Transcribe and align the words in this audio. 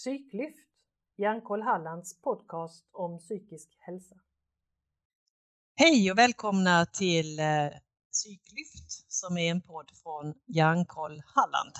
Psyklyft, 0.00 0.58
Hjärnkoll 1.16 1.62
Hallands 1.62 2.20
podcast 2.20 2.88
om 2.92 3.18
psykisk 3.18 3.76
hälsa. 3.78 4.14
Hej 5.74 6.10
och 6.10 6.18
välkomna 6.18 6.86
till 6.86 7.38
eh, 7.38 7.68
Psyklyft 8.12 9.12
som 9.12 9.38
är 9.38 9.50
en 9.50 9.62
podd 9.62 9.90
från 10.02 10.34
Hjärnkoll 10.46 11.22
Halland. 11.26 11.74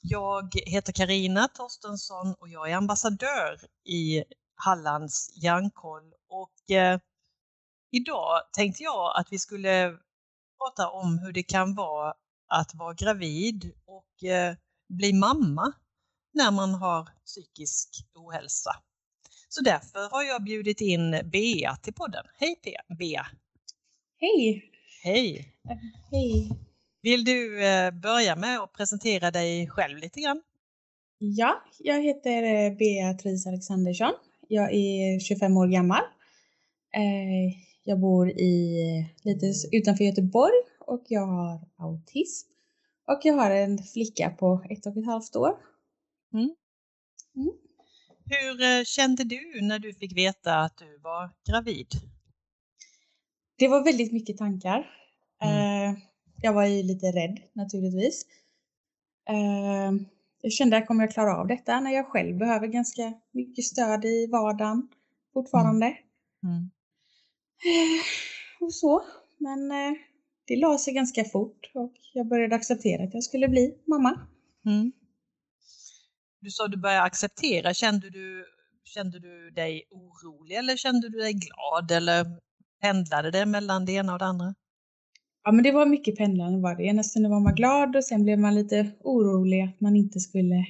Jag 0.00 0.54
heter 0.66 0.92
Karina 0.92 1.48
Torstensson 1.48 2.34
och 2.34 2.48
jag 2.48 2.70
är 2.70 2.76
ambassadör 2.76 3.60
i 3.84 4.24
Hallands 4.54 5.30
Hjärnkoll 5.42 6.12
och 6.28 6.70
eh, 6.70 7.00
idag 7.90 8.42
tänkte 8.52 8.82
jag 8.82 9.20
att 9.20 9.32
vi 9.32 9.38
skulle 9.38 9.98
prata 10.58 10.90
om 10.90 11.18
hur 11.18 11.32
det 11.32 11.42
kan 11.42 11.74
vara 11.74 12.14
att 12.46 12.74
vara 12.74 12.94
gravid 12.94 13.72
och 13.86 14.24
eh, 14.24 14.56
bli 14.88 15.12
mamma 15.12 15.72
när 16.36 16.50
man 16.50 16.74
har 16.74 17.08
psykisk 17.26 17.88
ohälsa. 18.14 18.70
Så 19.48 19.62
därför 19.62 20.10
har 20.10 20.22
jag 20.22 20.44
bjudit 20.44 20.80
in 20.80 21.10
Bea 21.10 21.76
till 21.76 21.94
podden. 21.94 22.24
Hej 22.38 22.56
Bea! 22.98 23.26
Hej! 24.20 24.70
Hej! 25.02 25.54
Hej! 26.10 26.50
Vill 27.02 27.24
du 27.24 27.64
eh, 27.64 27.90
börja 27.90 28.36
med 28.36 28.60
att 28.60 28.72
presentera 28.72 29.30
dig 29.30 29.68
själv 29.68 29.98
lite 29.98 30.20
grann? 30.20 30.42
Ja, 31.18 31.62
jag 31.78 32.02
heter 32.02 32.42
eh, 32.42 32.76
Beatrice 32.76 33.46
Alexandersson. 33.46 34.12
Jag 34.48 34.74
är 34.74 35.20
25 35.20 35.56
år 35.56 35.66
gammal. 35.66 36.02
Eh, 36.94 37.58
jag 37.84 38.00
bor 38.00 38.30
i 38.30 39.06
lite 39.22 39.52
utanför 39.72 40.04
Göteborg 40.04 40.62
och 40.80 41.04
jag 41.08 41.26
har 41.26 41.60
autism. 41.76 42.48
Och 43.06 43.20
jag 43.24 43.34
har 43.34 43.50
en 43.50 43.78
flicka 43.78 44.30
på 44.30 44.64
ett 44.70 44.86
och 44.86 44.96
ett 44.96 45.06
halvt 45.06 45.36
år. 45.36 45.56
Mm. 46.32 46.54
Mm. 47.36 47.52
Hur 48.24 48.84
kände 48.84 49.24
du 49.24 49.60
när 49.62 49.78
du 49.78 49.94
fick 49.94 50.16
veta 50.16 50.58
att 50.58 50.76
du 50.76 50.98
var 50.98 51.30
gravid? 51.46 51.86
Det 53.58 53.68
var 53.68 53.84
väldigt 53.84 54.12
mycket 54.12 54.38
tankar. 54.38 54.90
Mm. 55.42 55.96
Jag 56.42 56.52
var 56.52 56.66
ju 56.66 56.82
lite 56.82 57.06
rädd 57.06 57.38
naturligtvis. 57.52 58.26
Jag 60.42 60.52
kände 60.52 60.76
att 60.76 60.86
kommer 60.86 61.04
jag 61.04 61.12
klara 61.12 61.36
av 61.36 61.46
detta 61.46 61.80
när 61.80 61.90
jag 61.90 62.06
själv 62.06 62.38
behöver 62.38 62.66
ganska 62.66 63.12
mycket 63.32 63.64
stöd 63.64 64.04
i 64.04 64.26
vardagen 64.26 64.88
fortfarande. 65.32 65.86
Mm. 65.86 65.96
Mm. 66.44 66.70
Och 68.60 68.74
så. 68.74 69.04
Men 69.38 69.68
det 70.46 70.56
la 70.56 70.78
sig 70.78 70.94
ganska 70.94 71.24
fort 71.24 71.70
och 71.74 71.92
jag 72.12 72.26
började 72.26 72.56
acceptera 72.56 73.04
att 73.04 73.14
jag 73.14 73.24
skulle 73.24 73.48
bli 73.48 73.78
mamma. 73.84 74.20
Mm. 74.66 74.92
Du 76.46 76.50
sa 76.50 76.64
att 76.64 76.70
du 76.70 76.76
började 76.76 77.02
acceptera. 77.02 77.74
Kände 77.74 78.10
du, 78.10 78.44
kände 78.84 79.18
du 79.18 79.50
dig 79.50 79.82
orolig 79.90 80.56
eller 80.56 80.76
kände 80.76 81.08
du 81.08 81.18
dig 81.18 81.32
glad 81.32 81.90
eller 81.90 82.26
pendlade 82.80 83.30
det 83.30 83.46
mellan 83.46 83.84
det 83.84 83.92
ena 83.92 84.12
och 84.12 84.18
det 84.18 84.24
andra? 84.24 84.54
Ja, 85.44 85.52
men 85.52 85.64
det 85.64 85.72
var 85.72 85.86
mycket 85.86 86.16
pendlande 86.16 86.60
var 86.60 86.74
det. 86.74 86.84
Ena 86.84 87.02
stunden 87.02 87.32
var 87.32 87.40
man 87.40 87.54
glad 87.54 87.96
och 87.96 88.04
sen 88.04 88.24
blev 88.24 88.38
man 88.38 88.54
lite 88.54 88.90
orolig 89.00 89.60
att 89.60 89.80
man 89.80 89.96
inte 89.96 90.20
skulle 90.20 90.66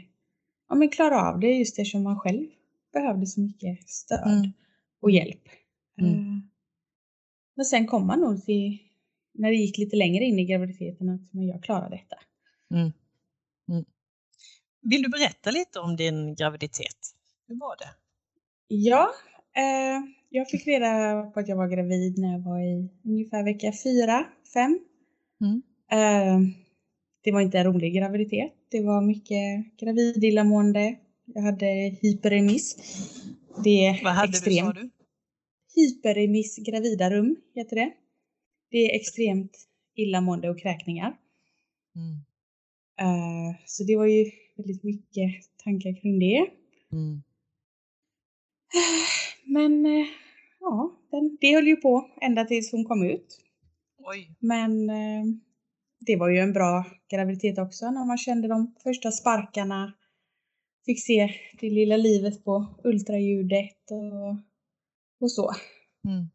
ja, 0.68 0.74
men 0.74 0.88
klara 0.88 1.22
av 1.22 1.40
det 1.40 1.50
just 1.50 1.78
eftersom 1.78 2.02
man 2.02 2.20
själv 2.20 2.46
behövde 2.92 3.26
så 3.26 3.40
mycket 3.40 3.88
stöd 3.88 4.38
mm. 4.38 4.52
och 5.00 5.10
hjälp. 5.10 5.42
Mm. 6.00 6.12
Uh, 6.14 6.38
men 7.56 7.64
sen 7.64 7.86
kom 7.86 8.06
man 8.06 8.20
nog 8.20 8.44
till, 8.44 8.78
när 9.34 9.48
det 9.48 9.56
gick 9.56 9.78
lite 9.78 9.96
längre 9.96 10.24
in 10.24 10.38
i 10.38 10.44
graviditeten, 10.44 11.08
att 11.08 11.32
men 11.32 11.46
jag 11.46 11.62
klarar 11.62 11.90
detta. 11.90 12.16
Mm. 12.70 12.92
Vill 14.90 15.02
du 15.02 15.08
berätta 15.08 15.50
lite 15.50 15.80
om 15.80 15.96
din 15.96 16.34
graviditet? 16.34 16.96
Hur 17.48 17.60
var 17.60 17.76
det? 17.76 17.90
Ja, 18.68 19.10
eh, 19.56 20.02
jag 20.28 20.50
fick 20.50 20.66
reda 20.66 21.22
på 21.22 21.40
att 21.40 21.48
jag 21.48 21.56
var 21.56 21.68
gravid 21.68 22.18
när 22.18 22.32
jag 22.32 22.38
var 22.38 22.60
i 22.60 22.88
ungefär 23.04 23.44
vecka 23.44 23.72
fyra, 23.84 24.26
fem. 24.54 24.78
Mm. 25.40 25.62
Eh, 25.90 26.40
det 27.24 27.32
var 27.32 27.40
inte 27.40 27.58
en 27.58 27.64
rolig 27.64 27.94
graviditet. 27.94 28.52
Det 28.70 28.82
var 28.82 29.00
mycket 29.00 29.76
gravid 29.80 30.24
illamående. 30.24 30.96
Jag 31.24 31.42
hade 31.42 31.96
hyperemiss. 32.02 32.76
Det 33.64 33.86
är 33.86 34.04
Vad 34.04 34.12
hade 34.12 34.28
extremt. 34.28 34.74
du, 34.74 34.80
sa 34.80 34.86
du? 34.86 34.90
Hyperemiss 35.74 36.56
gravida 36.56 37.10
rum 37.10 37.36
heter 37.54 37.76
det. 37.76 37.92
Det 38.70 38.78
är 38.78 38.96
extremt 38.96 39.68
illamående 39.94 40.50
och 40.50 40.58
kräkningar. 40.58 41.16
Mm. 41.96 42.16
Uh, 43.02 43.56
så 43.66 43.84
det 43.84 43.96
var 43.96 44.06
ju 44.06 44.30
väldigt 44.56 44.82
mycket 44.82 45.30
tankar 45.64 46.00
kring 46.00 46.18
det. 46.18 46.50
Mm. 46.92 47.22
Men 49.44 49.86
uh, 49.86 50.06
ja, 50.60 50.92
den, 51.10 51.38
det 51.40 51.54
höll 51.54 51.66
ju 51.66 51.76
på 51.76 52.10
ända 52.20 52.44
tills 52.44 52.72
hon 52.72 52.84
kom 52.84 53.02
ut. 53.02 53.40
Oj. 53.98 54.30
Men 54.38 54.90
uh, 54.90 55.24
det 56.00 56.16
var 56.16 56.28
ju 56.28 56.38
en 56.38 56.52
bra 56.52 56.84
graviditet 57.10 57.58
också 57.58 57.90
när 57.90 58.04
man 58.04 58.18
kände 58.18 58.48
de 58.48 58.74
första 58.82 59.10
sparkarna. 59.10 59.92
Fick 60.86 61.04
se 61.04 61.30
det 61.60 61.70
lilla 61.70 61.96
livet 61.96 62.44
på 62.44 62.66
ultraljudet 62.84 63.90
och, 63.90 64.36
och 65.20 65.32
så. 65.32 65.50
Mm. 66.04 66.30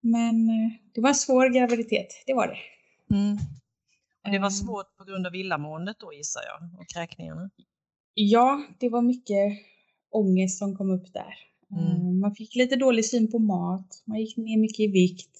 Men 0.00 0.46
det 0.94 1.00
var 1.00 1.08
en 1.08 1.14
svår 1.14 1.48
graviditet, 1.48 2.22
det 2.26 2.34
var 2.34 2.46
det. 2.46 2.58
Mm. 3.14 3.36
Det 4.24 4.38
var 4.38 4.46
ehm. 4.46 4.50
svårt 4.50 4.96
på 4.96 5.04
grund 5.04 5.26
av 5.26 5.34
illamåendet 5.34 5.96
då 6.00 6.12
gissar 6.12 6.42
jag, 6.42 6.80
och 6.80 6.88
kräkningarna? 6.88 7.50
Ja, 8.14 8.62
det 8.80 8.88
var 8.88 9.02
mycket 9.02 9.58
ångest 10.10 10.58
som 10.58 10.76
kom 10.76 10.90
upp 10.90 11.12
där. 11.12 11.34
Mm. 11.70 11.84
Ehm, 11.84 12.20
man 12.20 12.34
fick 12.34 12.54
lite 12.54 12.76
dålig 12.76 13.04
syn 13.04 13.30
på 13.30 13.38
mat, 13.38 14.02
man 14.04 14.20
gick 14.20 14.36
ner 14.36 14.58
mycket 14.58 14.80
i 14.80 14.86
vikt 14.86 15.38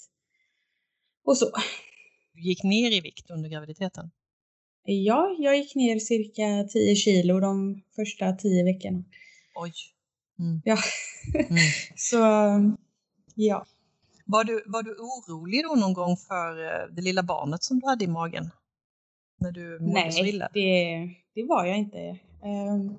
och 1.24 1.36
så. 1.36 1.46
Du 2.32 2.42
gick 2.42 2.62
ner 2.62 2.90
i 2.90 3.00
vikt 3.00 3.30
under 3.30 3.48
graviditeten? 3.48 4.10
Ja, 4.84 5.36
jag 5.38 5.56
gick 5.56 5.74
ner 5.74 5.98
cirka 5.98 6.68
10 6.68 6.96
kilo 6.96 7.40
de 7.40 7.82
första 7.96 8.32
10 8.32 8.64
veckorna. 8.64 9.04
Oj! 9.54 9.72
Mm. 10.38 10.62
Ja, 10.64 10.78
mm. 11.34 11.56
så 11.96 12.16
ja. 13.34 13.66
Var 14.26 14.44
du, 14.44 14.62
var 14.66 14.82
du 14.82 14.94
orolig 14.94 15.64
då 15.64 15.74
någon 15.74 15.92
gång 15.92 16.16
för 16.16 16.64
eh, 16.64 16.94
det 16.94 17.02
lilla 17.02 17.22
barnet 17.22 17.62
som 17.62 17.80
du 17.80 17.86
hade 17.86 18.04
i 18.04 18.08
magen? 18.08 18.50
När 19.40 19.52
du 19.52 19.78
mådde 19.80 19.92
Nej, 19.92 20.12
så 20.12 20.24
illa? 20.24 20.48
Nej, 20.54 21.24
det, 21.34 21.42
var 21.42 21.64
jag 21.64 21.78
inte. 21.78 21.98
Ehm, 22.44 22.96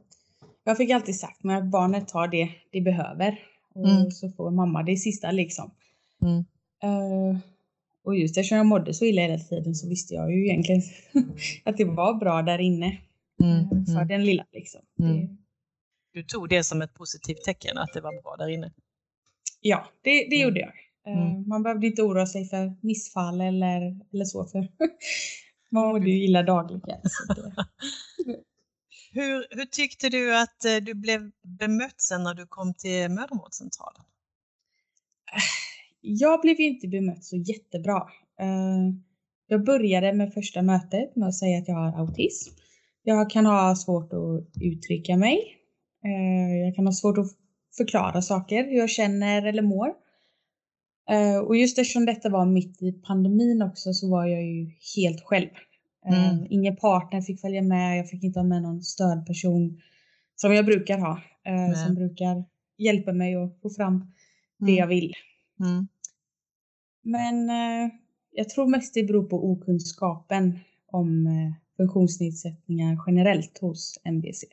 jag 0.63 0.77
fick 0.77 0.89
alltid 0.89 1.19
sagt 1.19 1.45
att 1.45 1.65
barnet 1.65 2.07
tar 2.07 2.27
det 2.27 2.49
det 2.71 2.81
behöver 2.81 3.39
och 3.73 3.89
mm. 3.89 4.11
så 4.11 4.29
får 4.29 4.51
mamma 4.51 4.83
det 4.83 4.97
sista 4.97 5.31
liksom. 5.31 5.71
Mm. 6.21 6.45
Ehm, 6.83 7.39
och 8.03 8.17
just 8.17 8.37
eftersom 8.37 8.57
jag 8.57 8.65
mådde 8.65 8.93
så 8.93 9.05
illa 9.05 9.21
hela 9.21 9.37
tiden 9.37 9.75
så 9.75 9.89
visste 9.89 10.13
jag 10.13 10.31
ju 10.31 10.47
egentligen 10.47 10.81
att 11.63 11.77
det 11.77 11.85
var 11.85 12.13
bra 12.13 12.41
där 12.41 12.59
inne 12.59 12.97
mm. 13.43 13.59
Ehm, 13.59 13.85
för 13.85 13.95
mm. 13.95 14.07
den 14.07 14.25
lilla 14.25 14.45
liksom. 14.51 14.81
Mm. 14.99 15.17
Det... 15.17 15.37
Du 16.13 16.23
tog 16.23 16.49
det 16.49 16.63
som 16.63 16.81
ett 16.81 16.93
positivt 16.93 17.43
tecken 17.43 17.77
att 17.77 17.93
det 17.93 18.01
var 18.01 18.21
bra 18.21 18.35
där 18.45 18.47
inne? 18.47 18.71
Ja, 19.61 19.85
det, 20.01 20.27
det 20.29 20.35
gjorde 20.35 20.59
jag. 20.59 20.73
Man 21.47 21.63
behövde 21.63 21.87
inte 21.87 22.01
oroa 22.01 22.25
sig 22.25 22.45
för 22.45 22.73
missfall 22.81 23.41
eller, 23.41 23.99
eller 24.13 24.25
så. 24.25 24.45
För 24.45 24.59
mådde 25.71 26.09
ju 26.09 26.23
illa 26.23 26.43
dagligen. 26.43 26.99
hur, 29.13 29.47
hur 29.49 29.65
tyckte 29.65 30.09
du 30.09 30.37
att 30.37 30.65
eh, 30.65 30.75
du 30.75 30.93
blev 30.93 31.31
bemött 31.59 32.01
sen 32.01 32.23
när 32.23 32.33
du 32.33 32.45
kom 32.47 32.73
till 32.73 33.09
mödravårdscentralen? 33.09 34.03
Jag 36.01 36.41
blev 36.41 36.59
ju 36.59 36.67
inte 36.67 36.87
bemött 36.87 37.23
så 37.23 37.35
jättebra. 37.35 37.97
Eh, 38.39 38.93
jag 39.47 39.63
började 39.65 40.13
med 40.13 40.33
första 40.33 40.61
mötet 40.61 41.15
med 41.15 41.27
att 41.27 41.35
säga 41.35 41.57
att 41.57 41.67
jag 41.67 41.75
har 41.75 41.99
autism. 41.99 42.53
Jag 43.03 43.29
kan 43.29 43.45
ha 43.45 43.75
svårt 43.75 44.13
att 44.13 44.61
uttrycka 44.61 45.17
mig. 45.17 45.37
Eh, 46.05 46.57
jag 46.65 46.75
kan 46.75 46.85
ha 46.85 46.93
svårt 46.93 47.17
att 47.17 47.27
förklara 47.77 48.21
saker, 48.21 48.63
hur 48.63 48.77
jag 48.77 48.89
känner 48.89 49.45
eller 49.45 49.61
mår. 49.61 49.93
Eh, 51.09 51.37
och 51.37 51.57
just 51.57 51.77
eftersom 51.77 52.05
detta 52.05 52.29
var 52.29 52.45
mitt 52.45 52.81
i 52.81 52.91
pandemin 52.91 53.61
också 53.61 53.93
så 53.93 54.09
var 54.09 54.25
jag 54.25 54.43
ju 54.43 54.71
helt 54.95 55.21
själv. 55.21 55.49
Eh, 56.05 56.31
mm. 56.31 56.47
Ingen 56.49 56.75
partner 56.75 57.21
fick 57.21 57.41
följa 57.41 57.61
med, 57.61 57.97
jag 57.97 58.09
fick 58.09 58.23
inte 58.23 58.39
ha 58.39 58.43
med 58.43 58.61
någon 58.61 58.81
stödperson 58.81 59.81
som 60.35 60.53
jag 60.53 60.65
brukar 60.65 60.97
ha. 60.97 61.21
Mm. 61.45 61.75
Som 61.75 61.95
brukar 61.95 62.43
hjälpa 62.77 63.13
mig 63.13 63.35
att 63.35 63.61
få 63.61 63.69
fram 63.69 64.11
det 64.59 64.71
mm. 64.71 64.75
jag 64.75 64.87
vill. 64.87 65.13
Mm. 65.59 65.87
Men 67.03 67.49
jag 68.31 68.49
tror 68.49 68.67
mest 68.67 68.93
det 68.93 69.03
beror 69.03 69.23
på 69.23 69.51
okunskapen 69.51 70.59
om 70.91 71.27
funktionsnedsättningar 71.77 72.97
generellt 73.07 73.57
hos 73.61 73.99
MBC. 74.03 74.43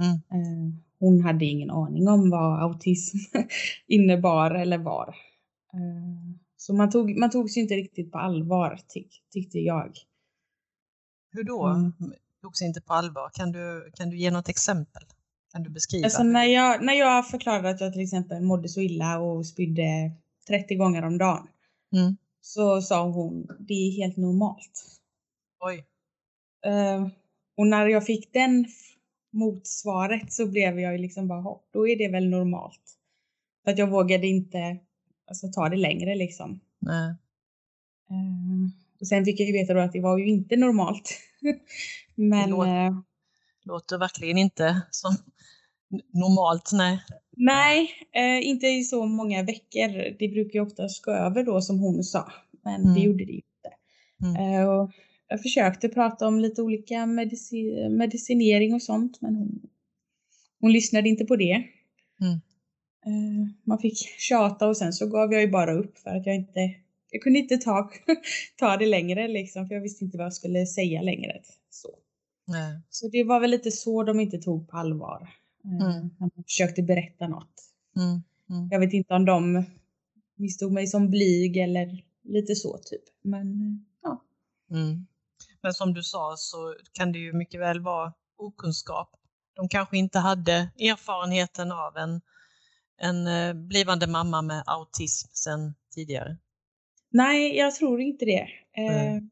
Mm. 0.00 0.82
Hon 0.98 1.20
hade 1.20 1.44
ingen 1.44 1.70
aning 1.70 2.08
om 2.08 2.30
vad 2.30 2.62
autism 2.62 3.18
innebar 3.86 4.50
eller 4.50 4.78
var. 4.78 5.14
Eh, 5.74 6.36
så 6.56 6.74
man 6.74 6.90
tog, 6.90 7.18
man 7.18 7.30
tog 7.30 7.50
sig 7.50 7.62
inte 7.62 7.74
riktigt 7.74 8.12
på 8.12 8.18
allvar 8.18 8.80
tyck, 8.88 9.22
tyckte 9.32 9.58
jag. 9.58 9.96
Hur 11.30 11.44
då? 11.44 11.66
Mm. 11.66 11.92
Togs 12.42 12.62
inte 12.62 12.80
på 12.80 12.92
allvar? 12.92 13.30
Kan 13.32 13.52
du, 13.52 13.90
kan 13.94 14.10
du 14.10 14.16
ge 14.18 14.30
något 14.30 14.48
exempel? 14.48 15.02
Kan 15.52 15.62
du 15.62 15.70
beskriva? 15.70 16.04
Alltså 16.04 16.22
när 16.22 16.44
jag, 16.44 16.84
när 16.84 16.94
jag 16.94 17.28
förklarade 17.28 17.70
att 17.70 17.80
jag 17.80 17.92
till 17.92 18.02
exempel 18.02 18.42
mådde 18.42 18.68
så 18.68 18.80
illa 18.80 19.18
och 19.18 19.46
spydde 19.46 20.12
30 20.48 20.74
gånger 20.74 21.04
om 21.04 21.18
dagen. 21.18 21.48
Mm. 21.92 22.16
Så 22.40 22.82
sa 22.82 23.08
hon, 23.08 23.46
det 23.58 23.74
är 23.74 23.90
helt 23.90 24.16
normalt. 24.16 25.00
Oj. 25.60 25.84
Uh, 26.66 27.08
och 27.56 27.66
när 27.66 27.86
jag 27.86 28.06
fick 28.06 28.32
den 28.32 28.66
motsvaret 29.32 30.32
så 30.32 30.46
blev 30.46 30.80
jag 30.80 30.92
ju 30.92 30.98
liksom 30.98 31.28
bara, 31.28 31.58
då 31.70 31.88
är 31.88 31.98
det 31.98 32.08
väl 32.08 32.28
normalt. 32.28 32.98
För 33.64 33.72
att 33.72 33.78
jag 33.78 33.90
vågade 33.90 34.26
inte 34.26 34.78
alltså, 35.28 35.48
ta 35.48 35.68
det 35.68 35.76
längre 35.76 36.14
liksom. 36.14 36.60
Nej. 36.78 37.14
Uh, 38.10 38.70
och 39.00 39.08
sen 39.08 39.24
fick 39.24 39.40
jag 39.40 39.46
ju 39.46 39.52
veta 39.52 39.74
då 39.74 39.80
att 39.80 39.92
det 39.92 40.00
var 40.00 40.18
ju 40.18 40.26
inte 40.26 40.56
normalt. 40.56 41.18
Men... 42.14 42.50
Det 42.50 42.56
låter, 42.56 42.86
uh, 42.86 43.00
låter 43.64 43.98
verkligen 43.98 44.38
inte 44.38 44.82
som 44.90 45.16
normalt, 46.12 46.70
nej. 46.72 47.02
Nej, 47.36 47.90
eh, 48.12 48.48
inte 48.48 48.66
i 48.66 48.84
så 48.84 49.06
många 49.06 49.42
veckor. 49.42 50.16
Det 50.18 50.28
brukar 50.28 50.58
ju 50.58 50.66
oftast 50.66 51.04
gå 51.04 51.10
över 51.10 51.44
då 51.44 51.60
som 51.60 51.78
hon 51.78 52.04
sa. 52.04 52.32
Men 52.64 52.82
mm. 52.82 52.94
det 52.94 53.00
gjorde 53.00 53.24
det 53.24 53.32
inte. 53.32 53.70
Mm. 54.22 54.60
Eh, 54.60 54.68
och 54.68 54.90
jag 55.28 55.42
försökte 55.42 55.88
prata 55.88 56.26
om 56.26 56.40
lite 56.40 56.62
olika 56.62 57.06
medici 57.06 57.88
medicinering 57.90 58.74
och 58.74 58.82
sånt 58.82 59.20
men 59.20 59.36
hon, 59.36 59.62
hon 60.60 60.72
lyssnade 60.72 61.08
inte 61.08 61.24
på 61.24 61.36
det. 61.36 61.64
Mm. 62.20 62.40
Eh, 63.06 63.48
man 63.64 63.78
fick 63.78 63.98
tjata 64.18 64.68
och 64.68 64.76
sen 64.76 64.92
så 64.92 65.06
gav 65.06 65.32
jag 65.32 65.42
ju 65.42 65.50
bara 65.50 65.72
upp 65.72 65.98
för 65.98 66.10
att 66.10 66.26
jag 66.26 66.34
inte 66.34 66.74
jag 67.10 67.22
kunde 67.22 67.38
inte 67.38 67.56
ta, 67.56 67.90
ta 68.58 68.76
det 68.76 68.86
längre 68.86 69.28
liksom 69.28 69.68
för 69.68 69.74
jag 69.74 69.82
visste 69.82 70.04
inte 70.04 70.18
vad 70.18 70.26
jag 70.26 70.32
skulle 70.32 70.66
säga 70.66 71.02
längre. 71.02 71.40
Så. 71.70 71.88
Nej. 72.46 72.80
så 72.90 73.08
det 73.08 73.24
var 73.24 73.40
väl 73.40 73.50
lite 73.50 73.70
så 73.70 74.02
de 74.02 74.20
inte 74.20 74.38
tog 74.38 74.68
på 74.68 74.76
allvar. 74.76 75.28
Mm. 75.64 75.78
När 75.78 76.10
man 76.18 76.30
försökte 76.44 76.82
berätta 76.82 77.28
något. 77.28 77.52
Mm. 77.96 78.22
Mm. 78.50 78.68
Jag 78.70 78.80
vet 78.80 78.92
inte 78.92 79.14
om 79.14 79.24
de 79.24 79.64
misstog 80.36 80.72
mig 80.72 80.86
som 80.86 81.10
blyg 81.10 81.56
eller 81.56 82.04
lite 82.22 82.54
så 82.54 82.78
typ. 82.78 83.02
Men 83.22 83.46
ja. 84.02 84.22
Mm. 84.70 85.06
Men 85.62 85.74
som 85.74 85.94
du 85.94 86.02
sa 86.02 86.34
så 86.38 86.74
kan 86.92 87.12
det 87.12 87.18
ju 87.18 87.32
mycket 87.32 87.60
väl 87.60 87.80
vara 87.80 88.12
okunskap. 88.36 89.10
De 89.54 89.68
kanske 89.68 89.98
inte 89.98 90.18
hade 90.18 90.52
erfarenheten 90.78 91.72
av 91.72 91.96
en, 91.96 92.20
en 93.00 93.26
eh, 93.26 93.54
blivande 93.54 94.06
mamma 94.06 94.42
med 94.42 94.62
autism 94.66 95.28
sedan 95.32 95.74
tidigare. 95.94 96.36
Nej, 97.10 97.56
jag 97.56 97.74
tror 97.74 98.00
inte 98.00 98.24
det. 98.24 98.48
Eh, 98.76 99.22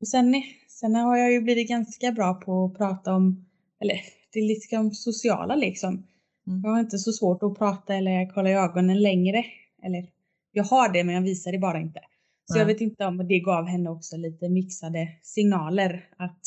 och 0.00 0.08
sen, 0.08 0.42
sen 0.68 0.94
har 0.94 1.16
jag 1.16 1.32
ju 1.32 1.40
blivit 1.40 1.68
ganska 1.68 2.12
bra 2.12 2.34
på 2.34 2.64
att 2.64 2.78
prata 2.78 3.14
om, 3.14 3.46
eller 3.80 4.00
det 4.32 4.38
är 4.38 4.44
lite 4.44 4.94
sociala 4.94 5.54
liksom. 5.54 6.06
Mm. 6.46 6.60
Jag 6.64 6.70
har 6.70 6.80
inte 6.80 6.98
så 6.98 7.12
svårt 7.12 7.42
att 7.42 7.58
prata 7.58 7.94
eller 7.94 8.34
kolla 8.34 8.50
i 8.50 8.54
ögonen 8.54 9.02
längre. 9.02 9.44
Eller 9.82 10.06
jag 10.52 10.64
har 10.64 10.92
det 10.92 11.04
men 11.04 11.14
jag 11.14 11.22
visar 11.22 11.52
det 11.52 11.58
bara 11.58 11.80
inte. 11.80 12.00
Så 12.44 12.54
Nej. 12.54 12.60
jag 12.60 12.66
vet 12.66 12.80
inte 12.80 13.06
om 13.06 13.28
det 13.28 13.40
gav 13.40 13.66
henne 13.66 13.90
också 13.90 14.16
lite 14.16 14.48
mixade 14.48 15.08
signaler 15.22 16.08
att 16.16 16.40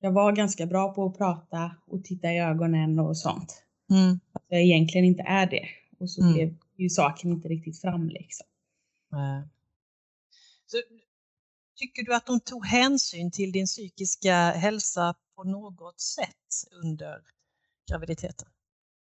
jag 0.00 0.12
var 0.12 0.32
ganska 0.32 0.66
bra 0.66 0.94
på 0.94 1.04
att 1.06 1.18
prata 1.18 1.70
och 1.86 2.04
titta 2.04 2.32
i 2.32 2.38
ögonen 2.38 2.98
och 2.98 3.16
sånt. 3.16 3.64
Mm. 3.90 4.20
Att 4.32 4.44
jag 4.48 4.62
egentligen 4.62 5.04
inte 5.04 5.22
är 5.22 5.46
det. 5.46 5.68
Och 5.98 6.10
så 6.10 6.22
mm. 6.22 6.34
blev 6.34 6.56
ju 6.76 6.88
saken 6.88 7.30
inte 7.30 7.48
riktigt 7.48 7.80
fram 7.80 8.08
liksom. 8.08 8.46
Nej. 9.12 9.42
Så, 10.66 10.76
tycker 11.76 12.02
du 12.02 12.14
att 12.14 12.26
de 12.26 12.40
tog 12.40 12.66
hänsyn 12.66 13.30
till 13.30 13.52
din 13.52 13.66
psykiska 13.66 14.50
hälsa 14.50 15.14
på 15.36 15.44
något 15.44 16.00
sätt 16.00 16.72
under 16.82 17.18
graviditeten? 17.90 18.48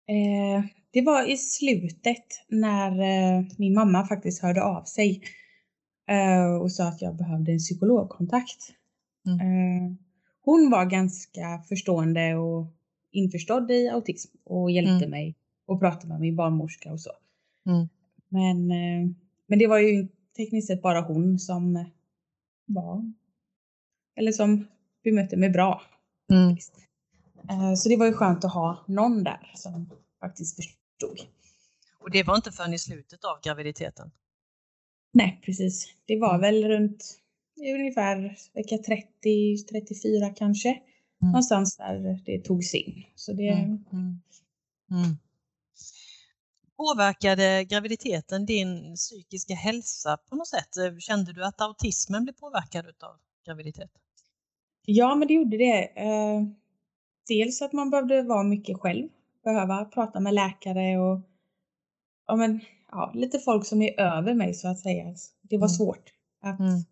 Eh, 0.09 0.65
det 0.91 1.03
var 1.03 1.31
i 1.31 1.37
slutet 1.37 2.25
när 2.49 2.91
eh, 3.01 3.45
min 3.59 3.75
mamma 3.75 4.07
faktiskt 4.07 4.43
hörde 4.43 4.63
av 4.63 4.85
sig 4.85 5.23
eh, 6.09 6.55
och 6.55 6.73
sa 6.73 6.89
att 6.89 7.03
jag 7.03 7.17
behövde 7.17 7.53
en 7.53 7.59
psykologkontakt. 7.59 8.61
Mm. 9.27 9.41
Eh, 9.41 9.93
hon 10.41 10.71
var 10.71 10.85
ganska 10.85 11.65
förstående 11.69 12.35
och 12.35 12.67
införstådd 13.15 13.71
i 13.71 13.89
autism 13.89 14.37
och 14.45 14.71
hjälpte 14.71 15.05
mm. 15.05 15.11
mig 15.11 15.35
och 15.67 15.81
pratade 15.81 16.09
med 16.09 16.21
min 16.21 16.37
barnmorska 16.37 16.93
och 16.93 17.01
så. 17.01 17.11
Mm. 17.67 17.89
Men, 18.29 18.71
eh, 18.71 19.11
men 19.47 19.59
det 19.59 19.67
var 19.67 19.79
ju 19.79 20.09
tekniskt 20.37 20.67
sett 20.67 20.83
bara 20.83 21.01
hon 21.01 21.39
som 21.39 21.85
var, 22.67 23.13
eller 24.17 24.33
som 24.33 24.67
bemötte 25.05 25.37
mig 25.37 25.51
bra. 25.51 25.83
Mm. 26.31 26.57
Eh, 27.51 27.75
så 27.75 27.89
det 27.89 27.97
var 27.97 28.07
ju 28.07 28.13
skönt 28.13 28.45
att 28.45 28.53
ha 28.53 28.85
någon 28.89 29.25
där 29.25 29.53
som 29.55 29.91
faktiskt 30.21 30.57
förstod. 30.57 31.21
Och 31.99 32.11
det 32.11 32.23
var 32.23 32.37
inte 32.37 32.53
förrän 32.53 32.75
i 32.75 32.79
slutet 32.79 33.25
av 33.25 33.41
graviditeten? 33.43 34.11
Nej, 35.13 35.41
precis. 35.45 35.95
Det 36.07 36.19
var 36.19 36.35
mm. 36.35 36.41
väl 36.41 36.69
runt 36.69 37.21
ungefär 37.59 38.37
vecka 38.55 38.79
30, 38.79 39.57
34 39.71 40.31
kanske. 40.31 40.81
Mm. 41.23 41.33
Någonstans 41.33 41.77
där 41.77 42.21
det 42.25 42.45
togs 42.45 42.75
in. 42.75 43.05
Så 43.15 43.33
det... 43.33 43.49
Mm. 43.49 43.85
mm. 43.93 44.21
Mm. 44.91 45.17
Påverkade 46.77 47.65
graviditeten 47.65 48.47
din 48.47 48.95
psykiska 48.95 49.55
hälsa 49.55 50.17
på 50.31 50.37
något 50.37 50.49
sätt? 50.49 50.69
Kände 50.99 51.33
du 51.33 51.45
att 51.45 51.61
autismen 51.61 52.25
blev 52.25 52.33
påverkad 52.33 52.87
av 52.87 53.17
graviditeten? 53.47 54.01
Ja, 54.87 55.15
men 55.15 55.29
det 55.29 55.35
gjorde 55.35 55.57
det. 55.57 56.03
Eh, 56.03 56.43
dels 57.29 57.63
att 57.63 57.73
man 57.73 57.91
behövde 57.91 58.23
vara 58.23 58.43
mycket 58.43 58.81
själv, 58.81 59.09
behöva 59.45 59.85
prata 59.85 60.21
med 60.21 60.35
läkare 60.35 60.99
och 60.99 61.21
ja, 62.27 62.37
men, 62.37 62.61
ja, 62.91 63.13
lite 63.15 63.39
folk 63.39 63.67
som 63.67 63.83
är 63.83 64.01
över 64.01 64.35
mig 64.35 64.55
så 64.55 64.69
att 64.69 64.81
säga. 64.81 65.15
Det 65.43 65.57
var 65.57 65.67
mm. 65.67 65.75
svårt 65.77 66.13
att 66.41 66.61
mm. 66.61 66.85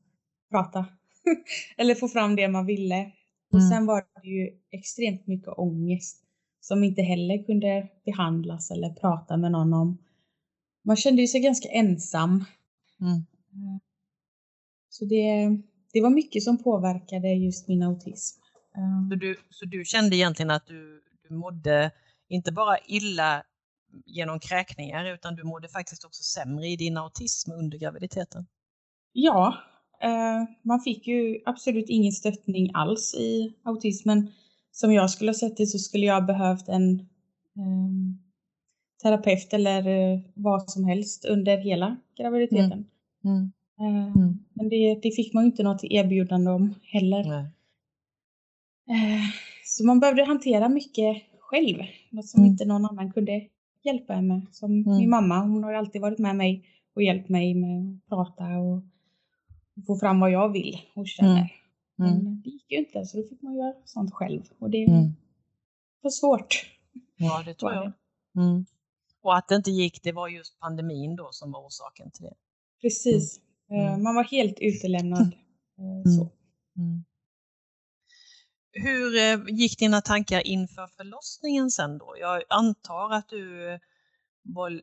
prata 0.50 0.86
eller 1.76 1.94
få 1.94 2.08
fram 2.08 2.36
det 2.36 2.48
man 2.48 2.66
ville. 2.66 3.12
Och 3.52 3.58
mm. 3.58 3.70
sen 3.70 3.86
var 3.86 4.04
det 4.22 4.28
ju 4.28 4.50
extremt 4.70 5.26
mycket 5.26 5.48
ångest 5.48 6.24
som 6.60 6.84
inte 6.84 7.02
heller 7.02 7.46
kunde 7.46 7.88
behandlas 8.04 8.70
eller 8.70 8.90
prata 8.90 9.36
med 9.36 9.52
någon 9.52 9.74
om. 9.74 9.98
Man 10.84 10.96
kände 10.96 11.22
ju 11.22 11.28
sig 11.28 11.40
ganska 11.40 11.68
ensam. 11.68 12.44
Mm. 13.00 13.16
Eh, 13.52 13.78
så 14.88 15.04
det, 15.04 15.48
det 15.92 16.00
var 16.00 16.10
mycket 16.10 16.42
som 16.42 16.62
påverkade 16.62 17.28
just 17.28 17.68
min 17.68 17.82
autism. 17.82 18.42
Så 19.10 19.16
du, 19.16 19.36
så 19.50 19.64
du 19.64 19.84
kände 19.84 20.16
egentligen 20.16 20.50
att 20.50 20.66
du, 20.66 21.02
du 21.28 21.34
mådde 21.34 21.90
inte 22.28 22.52
bara 22.52 22.78
illa 22.78 23.44
genom 24.06 24.40
kräkningar 24.40 25.14
utan 25.14 25.36
du 25.36 25.44
mådde 25.44 25.68
faktiskt 25.68 26.04
också 26.04 26.22
sämre 26.22 26.66
i 26.66 26.76
din 26.76 26.96
autism 26.96 27.52
under 27.52 27.78
graviditeten? 27.78 28.46
Ja, 29.12 29.56
man 30.62 30.80
fick 30.80 31.06
ju 31.06 31.40
absolut 31.44 31.88
ingen 31.88 32.12
stöttning 32.12 32.70
alls 32.74 33.14
i 33.14 33.54
autismen. 33.62 34.28
Som 34.72 34.92
jag 34.92 35.10
skulle 35.10 35.30
ha 35.30 35.34
sett 35.34 35.56
det 35.56 35.66
så 35.66 35.78
skulle 35.78 36.06
jag 36.06 36.26
behövt 36.26 36.68
en 36.68 37.00
eh, 37.56 38.22
terapeut 39.02 39.52
eller 39.52 39.88
eh, 39.88 40.20
vad 40.34 40.70
som 40.70 40.84
helst 40.84 41.24
under 41.24 41.56
hela 41.56 41.96
graviditeten. 42.16 42.84
Mm. 43.24 43.52
Mm. 43.78 43.96
Eh, 43.96 44.16
mm. 44.16 44.38
Men 44.54 44.68
det, 44.68 45.00
det, 45.02 45.10
fick 45.10 45.34
man 45.34 45.44
ju 45.44 45.50
inte 45.50 45.62
något 45.62 45.84
erbjudande 45.84 46.50
om 46.50 46.74
heller. 46.82 47.24
Nej. 47.24 49.14
Eh, 49.14 49.22
så 49.64 49.84
man 49.84 50.00
behövde 50.00 50.24
hantera 50.24 50.68
mycket 50.68 51.22
själv. 51.40 51.78
Något 52.10 52.28
som 52.28 52.40
mm. 52.40 52.50
inte 52.50 52.64
någon 52.64 52.86
annan 52.86 53.12
kunde 53.12 53.48
hjälpa 53.82 54.14
en 54.14 54.28
med. 54.28 54.46
Som 54.50 54.72
mm. 54.72 54.96
min 54.96 55.10
mamma, 55.10 55.40
hon 55.40 55.64
har 55.64 55.70
ju 55.70 55.76
alltid 55.76 56.00
varit 56.00 56.18
med 56.18 56.36
mig 56.36 56.64
och 56.94 57.02
hjälpt 57.02 57.28
mig 57.28 57.54
med 57.54 57.94
att 57.94 58.08
prata 58.08 58.44
och 58.44 58.82
få 59.86 59.98
fram 59.98 60.20
vad 60.20 60.30
jag 60.30 60.52
vill 60.52 60.80
och 60.94 61.08
känner. 61.08 61.52
Mm. 61.98 62.24
Men 62.24 62.42
det 62.42 62.50
gick 62.50 62.72
ju 62.72 62.78
inte 62.78 63.04
så 63.04 63.16
då 63.16 63.28
fick 63.28 63.42
man 63.42 63.56
göra 63.56 63.74
sånt 63.84 64.12
själv 64.14 64.42
och 64.58 64.70
det 64.70 64.84
mm. 64.84 65.12
var 66.00 66.10
svårt. 66.10 66.66
Ja, 67.16 67.42
det 67.46 67.54
tror 67.54 67.72
jag. 67.72 67.92
Mm. 68.36 68.66
Och 69.22 69.36
att 69.36 69.48
det 69.48 69.54
inte 69.54 69.70
gick, 69.70 70.02
det 70.02 70.12
var 70.12 70.28
just 70.28 70.60
pandemin 70.60 71.16
då 71.16 71.28
som 71.32 71.52
var 71.52 71.66
orsaken 71.66 72.10
till 72.10 72.24
det. 72.24 72.34
Precis. 72.80 73.40
Mm. 73.70 73.86
Eh, 73.86 73.98
man 73.98 74.14
var 74.14 74.24
helt 74.24 74.60
utelämnad. 74.60 75.32
Eh, 75.78 76.12
så. 76.12 76.32
Mm. 76.76 77.04
Hur 78.72 79.16
eh, 79.16 79.54
gick 79.54 79.78
dina 79.78 80.00
tankar 80.00 80.46
inför 80.46 80.86
förlossningen 80.86 81.70
sen 81.70 81.98
då? 81.98 82.14
Jag 82.20 82.42
antar 82.48 83.12
att 83.12 83.28
du 83.28 83.78
var, 84.42 84.82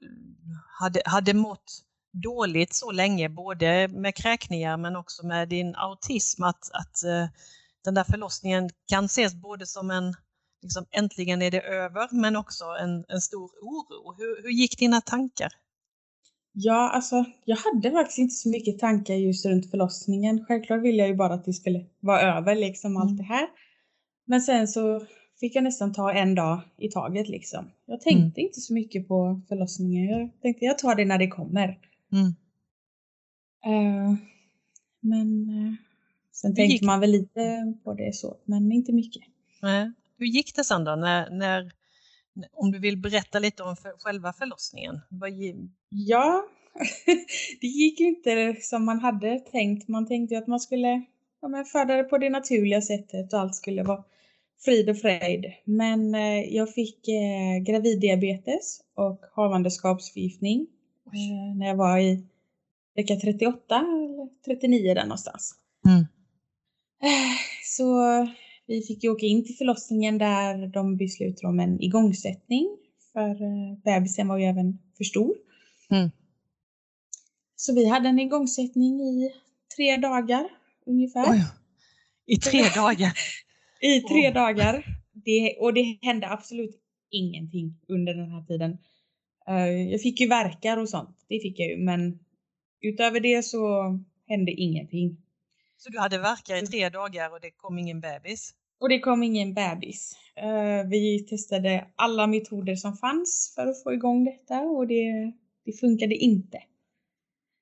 hade, 0.80 1.02
hade 1.06 1.34
mått 1.34 1.86
dåligt 2.12 2.74
så 2.74 2.92
länge, 2.92 3.30
både 3.30 3.88
med 3.88 4.16
kräkningar 4.16 4.78
men 4.78 4.96
också 4.96 5.28
med 5.28 5.50
din 5.50 5.76
autism, 5.76 6.44
att, 6.44 6.72
att 6.74 6.98
den 7.84 7.94
där 7.94 8.04
förlossningen 8.04 8.70
kan 8.88 9.06
ses 9.06 9.34
både 9.34 9.66
som 9.66 9.92
en 9.92 10.16
liksom, 10.62 10.86
äntligen 10.92 11.42
är 11.42 11.52
det 11.52 11.62
över, 11.62 12.08
men 12.12 12.36
också 12.36 12.66
en, 12.66 13.06
en 13.08 13.22
stor 13.22 13.50
oro. 13.62 14.16
Hur, 14.18 14.44
hur 14.44 14.50
gick 14.50 14.80
dina 14.80 15.02
tankar? 15.02 15.52
Ja, 16.52 16.90
alltså 16.90 17.26
jag 17.46 17.58
hade 17.58 17.92
faktiskt 17.92 18.20
inte 18.20 18.36
så 18.36 18.50
mycket 18.50 18.80
tankar 18.80 19.14
just 19.14 19.46
runt 19.46 19.72
förlossningen. 19.72 20.46
Självklart 20.46 20.82
ville 20.82 20.98
jag 20.98 21.08
ju 21.08 21.16
bara 21.16 21.34
att 21.34 21.46
det 21.46 21.54
skulle 21.54 21.86
vara 22.00 22.22
över 22.22 22.56
liksom 22.56 22.98
allt 22.98 23.10
mm. 23.10 23.18
det 23.18 23.24
här. 23.24 23.48
Men 24.26 24.42
sen 24.42 24.68
så 24.68 25.06
fick 25.40 25.56
jag 25.56 25.64
nästan 25.64 25.94
ta 25.94 26.14
en 26.14 26.36
dag 26.36 26.62
i 26.78 26.88
taget 26.88 27.30
liksom. 27.30 27.72
Jag 27.86 28.02
tänkte 28.02 28.42
inte 28.42 28.62
så 28.62 28.74
mycket 28.74 29.08
på 29.08 29.42
förlossningen. 29.48 30.20
Jag 30.20 30.42
tänkte 30.42 30.66
jag 30.66 30.78
tar 30.78 30.96
det 30.96 31.06
när 31.06 31.18
det 31.18 31.28
kommer. 31.28 31.78
Mm. 32.12 32.36
Eh, 33.66 34.16
men 35.00 35.50
eh, 35.50 35.74
sen 36.32 36.56
tänkte 36.56 36.74
gick- 36.74 36.86
man 36.86 37.00
väl 37.00 37.12
lite 37.12 37.74
på 37.84 37.94
det 37.94 38.16
så, 38.16 38.38
men 38.46 38.72
inte 38.72 38.92
mycket. 38.92 39.24
Nej. 39.62 39.92
Hur 40.18 40.26
gick 40.26 40.56
det 40.56 40.64
sen 40.64 40.84
då? 40.84 40.96
När, 40.96 41.30
när, 41.30 41.72
om 42.54 42.72
du 42.72 42.80
vill 42.80 42.98
berätta 42.98 43.40
lite 43.40 43.64
om 43.64 43.76
för, 43.76 43.94
själva 44.00 44.34
förlossningen. 44.34 45.00
Vad, 45.10 45.32
Ja, 45.90 46.46
det 47.62 47.68
gick 47.68 48.00
ju 48.00 48.08
inte 48.08 48.56
som 48.62 48.86
man 48.86 49.00
hade 49.00 49.40
tänkt. 49.40 49.88
Man 49.88 50.08
tänkte 50.08 50.36
ju 50.36 50.42
att 50.42 50.48
man 50.48 50.60
skulle 50.60 51.06
ja, 51.42 51.48
men 51.48 51.66
föda 51.66 51.96
det 51.96 52.04
på 52.04 52.18
det 52.18 52.30
naturliga 52.30 52.82
sättet 52.82 53.34
och 53.34 53.40
allt 53.40 53.56
skulle 53.56 53.84
vara 53.84 54.04
frid 54.66 54.90
och 54.90 54.98
fröjd. 54.98 55.46
Men 55.64 56.16
eh, 56.16 56.56
jag 56.56 56.74
fick 56.74 57.08
eh, 57.08 57.64
graviddiabetes 57.66 58.82
och 58.96 59.22
havandeskapsförgiftning 59.36 60.68
eh, 61.14 61.56
när 61.58 61.68
jag 61.68 61.76
var 61.76 62.00
i 62.00 62.24
vecka 62.96 63.16
38 63.16 63.76
eller 63.76 64.30
39 64.46 64.94
där 64.94 65.04
någonstans. 65.04 65.56
Mm. 65.88 66.00
Eh, 67.04 67.36
Så 67.66 67.96
vi 68.68 68.82
fick 68.82 69.04
ju 69.04 69.10
åka 69.10 69.26
in 69.26 69.46
till 69.46 69.56
förlossningen 69.56 70.18
där 70.18 70.68
de 70.68 70.98
beslutade 70.98 71.48
om 71.48 71.60
en 71.60 71.82
igångsättning 71.82 72.78
för 73.14 73.30
eh, 73.30 73.78
bebisen 73.84 74.28
var 74.28 74.38
ju 74.38 74.44
även 74.46 74.80
för 74.98 75.04
stor. 75.04 75.36
Mm. 75.92 76.10
Så 77.56 77.74
vi 77.76 77.90
hade 77.90 78.10
en 78.10 78.20
igångsättning 78.20 79.00
i 79.02 79.32
tre 79.76 79.98
dagar 79.98 80.50
ungefär. 80.86 81.32
Oj. 81.32 81.44
I 82.26 82.36
tre 82.38 82.62
dagar? 82.76 83.14
I 83.82 84.02
tre 84.02 84.28
Oj. 84.28 84.34
dagar. 84.34 84.86
Det, 85.14 85.58
och 85.60 85.74
det 85.74 85.98
hände 86.02 86.30
absolut 86.30 86.82
ingenting 87.12 87.80
under 87.88 88.14
den 88.14 88.32
här 88.32 88.42
tiden. 88.46 88.78
Eh, 89.50 89.92
jag 89.92 90.02
fick 90.02 90.20
ju 90.20 90.28
verkar 90.28 90.78
och 90.78 90.90
sånt, 90.90 91.26
det 91.28 91.40
fick 91.40 91.60
jag 91.60 91.70
ju, 91.70 91.78
men 91.78 92.20
utöver 92.82 93.20
det 93.20 93.44
så 93.44 93.60
hände 94.28 94.52
ingenting. 94.52 95.18
Så 95.78 95.90
du 95.90 96.00
hade 96.00 96.18
verkar 96.18 96.64
i 96.64 96.68
tre 96.68 96.90
dagar 96.90 97.34
och 97.34 97.42
det 97.42 97.52
kom 97.52 97.80
ingen 97.80 98.02
bebis? 98.02 98.54
Och 98.80 98.90
det 98.90 99.00
kom 99.00 99.24
ingen 99.24 99.54
bebis. 99.54 100.16
Eh, 100.36 100.88
vi 100.90 101.26
testade 101.30 101.88
alla 101.96 102.28
metoder 102.28 102.76
som 102.76 102.98
fanns 102.98 103.54
för 103.56 103.68
att 103.68 103.84
få 103.84 103.94
igång 103.94 104.26
detta 104.26 104.62
och 104.62 104.88
det, 104.88 105.34
det 105.66 105.72
funkade 105.72 106.16
inte. 106.16 106.64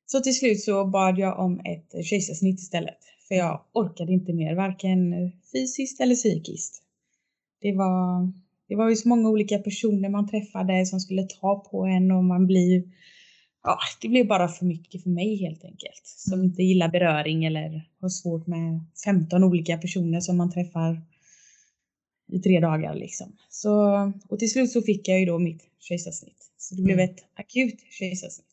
Så 0.06 0.20
till 0.20 0.36
slut 0.36 0.63
så 0.63 0.86
bad 0.86 1.20
jag 1.20 1.39
om 1.39 1.60
ett 1.60 2.06
kejsarsnitt 2.06 2.60
istället. 2.60 2.98
För 3.27 3.36
jag 3.36 3.63
orkade 3.74 4.13
inte 4.13 4.34
mer, 4.34 4.56
varken 4.56 5.13
fysiskt 5.51 6.01
eller 6.01 6.15
psykiskt. 6.15 6.84
Det 7.62 7.74
var, 7.74 8.34
det 8.67 8.75
var 8.75 8.89
ju 8.89 8.95
så 8.95 9.09
många 9.09 9.29
olika 9.29 9.57
personer 9.59 10.09
man 10.09 10.27
träffade 10.29 10.86
som 10.86 11.00
skulle 11.00 11.24
ta 11.24 11.59
på 11.71 11.86
en 11.86 12.12
och 12.12 12.24
man 12.24 12.47
blir 12.47 12.83
Ja, 13.63 13.77
det 14.01 14.07
blev 14.09 14.27
bara 14.27 14.47
för 14.47 14.65
mycket 14.65 15.03
för 15.03 15.09
mig 15.09 15.36
helt 15.36 15.63
enkelt. 15.63 16.01
Som 16.05 16.33
Mm. 16.33 16.45
inte 16.45 16.63
gillar 16.63 16.89
beröring 16.89 17.45
eller 17.45 17.89
har 18.01 18.09
svårt 18.09 18.47
med 18.47 18.79
15 19.05 19.43
olika 19.43 19.77
personer 19.77 20.19
som 20.19 20.38
man 20.38 20.51
träffar 20.51 21.01
i 22.31 22.39
tre 22.39 22.59
dagar 22.59 22.95
liksom. 22.95 23.38
Så, 23.50 23.81
och 24.29 24.39
till 24.39 24.51
slut 24.51 24.71
så 24.71 24.81
fick 24.81 25.07
jag 25.07 25.19
ju 25.19 25.25
då 25.25 25.39
mitt 25.39 25.63
kejsarsnitt. 25.79 26.51
Så 26.57 26.75
det 26.75 26.81
blev 26.81 27.00
Mm. 27.00 27.09
ett 27.09 27.25
akut 27.33 27.79
kejsarsnitt. 28.00 28.47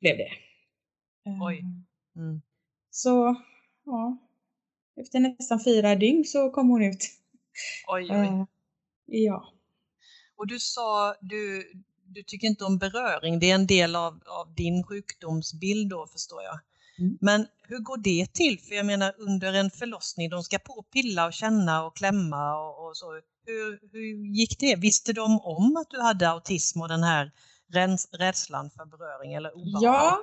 Blev 0.00 0.16
det. 0.16 0.28
Oj. 1.42 1.58
Eh, 1.58 1.64
Mm. 2.22 2.40
Så, 2.90 3.36
ja. 3.86 4.18
Efter 5.00 5.20
nästan 5.20 5.60
fyra 5.64 5.94
dygn 5.96 6.24
så 6.24 6.50
kom 6.50 6.68
hon 6.68 6.82
ut. 6.84 7.04
Oj, 7.88 8.02
oj. 8.10 8.46
Ja. 9.10 9.52
Och 10.36 10.46
du 10.46 10.60
sa, 10.60 11.14
du, 11.20 11.72
du 12.06 12.22
tycker 12.22 12.46
inte 12.46 12.64
om 12.64 12.78
beröring, 12.78 13.38
det 13.38 13.50
är 13.50 13.54
en 13.54 13.66
del 13.66 13.96
av, 13.96 14.20
av 14.26 14.54
din 14.54 14.82
sjukdomsbild 14.84 15.90
då 15.90 16.06
förstår 16.06 16.42
jag. 16.42 16.60
Mm. 16.98 17.18
Men 17.20 17.46
hur 17.62 17.78
går 17.78 17.96
det 17.96 18.32
till? 18.34 18.60
För 18.60 18.74
jag 18.74 18.86
menar 18.86 19.14
under 19.18 19.52
en 19.52 19.70
förlossning, 19.70 20.30
de 20.30 20.42
ska 20.42 20.58
på 20.58 20.72
och 20.72 20.90
pilla 20.90 21.26
och 21.26 21.32
känna 21.32 21.84
och 21.86 21.96
klämma 21.96 22.56
och, 22.56 22.86
och 22.86 22.96
så. 22.96 23.06
Hur, 23.46 23.80
hur 23.92 24.34
gick 24.36 24.58
det? 24.58 24.76
Visste 24.76 25.12
de 25.12 25.40
om 25.40 25.76
att 25.76 25.90
du 25.90 26.00
hade 26.00 26.28
autism 26.28 26.80
och 26.80 26.88
den 26.88 27.02
här 27.02 27.32
räns, 27.72 28.08
rädslan 28.12 28.70
för 28.70 28.84
beröring 28.84 29.34
eller 29.34 29.56
obehaget? 29.56 29.82
Ja. 29.82 30.22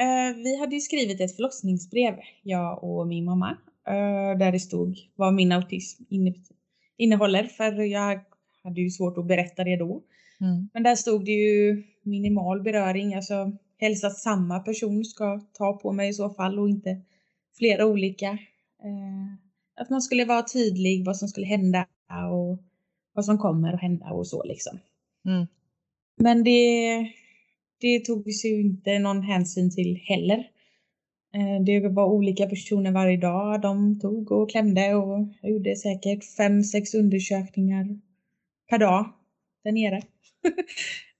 Eh, 0.00 0.36
vi 0.36 0.60
hade 0.60 0.74
ju 0.74 0.80
skrivit 0.80 1.20
ett 1.20 1.36
förlossningsbrev, 1.36 2.14
jag 2.42 2.84
och 2.84 3.06
min 3.06 3.24
mamma, 3.24 3.50
eh, 3.86 4.38
där 4.38 4.52
det 4.52 4.60
stod 4.60 4.96
vad 5.16 5.34
min 5.34 5.52
autism 5.52 6.02
innehåller, 7.02 7.44
för 7.44 7.72
jag 7.82 8.20
hade 8.62 8.80
ju 8.80 8.90
svårt 8.90 9.18
att 9.18 9.26
berätta 9.26 9.64
det 9.64 9.76
då. 9.76 10.02
Mm. 10.40 10.68
Men 10.72 10.82
där 10.82 10.94
stod 10.94 11.24
det 11.24 11.32
ju 11.32 11.82
minimal 12.02 12.62
beröring, 12.62 13.14
alltså 13.14 13.52
helst 13.78 14.04
att 14.04 14.18
samma 14.18 14.60
person 14.60 15.04
ska 15.04 15.40
ta 15.52 15.72
på 15.72 15.92
mig 15.92 16.08
i 16.08 16.12
så 16.12 16.30
fall 16.30 16.58
och 16.58 16.68
inte 16.68 17.00
flera 17.58 17.86
olika. 17.86 18.26
Eh, 18.82 19.34
att 19.80 19.90
man 19.90 20.02
skulle 20.02 20.24
vara 20.24 20.42
tydlig 20.42 21.04
vad 21.04 21.16
som 21.16 21.28
skulle 21.28 21.46
hända 21.46 21.86
och 22.32 22.58
vad 23.12 23.24
som 23.24 23.38
kommer 23.38 23.72
att 23.72 23.80
hända 23.80 24.10
och 24.10 24.26
så 24.26 24.44
liksom. 24.44 24.78
Mm. 25.26 25.46
Men 26.16 26.44
det, 26.44 26.96
det 27.80 28.04
togs 28.04 28.44
ju 28.44 28.60
inte 28.60 28.98
någon 28.98 29.22
hänsyn 29.22 29.70
till 29.70 29.96
heller. 29.96 30.48
Eh, 31.34 31.62
Det 31.64 31.88
var 31.88 32.06
olika 32.06 32.46
personer 32.46 32.92
varje 32.92 33.16
dag. 33.16 33.60
De 33.60 34.00
tog 34.00 34.32
och 34.32 34.50
klämde 34.50 34.94
och 34.94 35.28
gjorde 35.42 35.76
säkert 35.76 36.24
fem, 36.36 36.62
sex 36.64 36.94
undersökningar 36.94 37.86
per 38.70 38.78
dag 38.78 39.12
där 39.64 39.72
nere. 39.72 40.02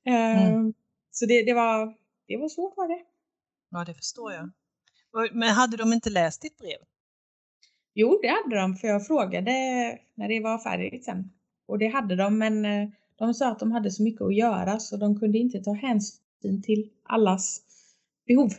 Eh, 0.05 0.47
Mm. 0.55 0.75
Så 1.11 1.27
det, 1.27 1.43
det, 1.43 1.55
var, 1.55 1.95
det 2.29 2.37
var 2.37 2.49
svårt 2.49 2.77
var 2.77 2.89
det. 2.89 3.01
Ja, 3.71 3.85
det 3.85 3.95
förstår 3.95 4.33
jag. 4.33 4.51
Men 5.33 5.49
hade 5.49 5.77
de 5.77 5.93
inte 5.93 6.11
läst 6.11 6.43
ditt 6.43 6.59
brev? 6.59 6.79
Jo, 7.95 8.19
det 8.23 8.29
hade 8.29 8.57
de, 8.57 8.75
för 8.77 8.89
jag 8.89 9.07
frågade 9.07 9.51
när 10.15 10.29
det 10.29 10.41
var 10.41 10.59
färdigt 10.59 11.05
sen. 11.05 11.31
Och 11.67 11.79
det 11.79 11.87
hade 11.89 12.17
de, 12.17 12.39
men 12.39 12.65
eh, 12.65 12.89
de 13.17 13.35
sa 13.35 13.51
att 13.53 13.59
de 13.59 13.73
hade 13.73 13.91
så 13.91 14.03
mycket 14.03 14.23
att 14.23 14.35
göra 14.35 14.79
så 14.79 14.97
de 14.97 15.21
kunde 15.21 15.39
inte 15.39 15.61
ta 15.61 15.73
hänsyn 15.73 16.63
till 16.65 16.91
allas 17.03 17.61
behov. 18.27 18.51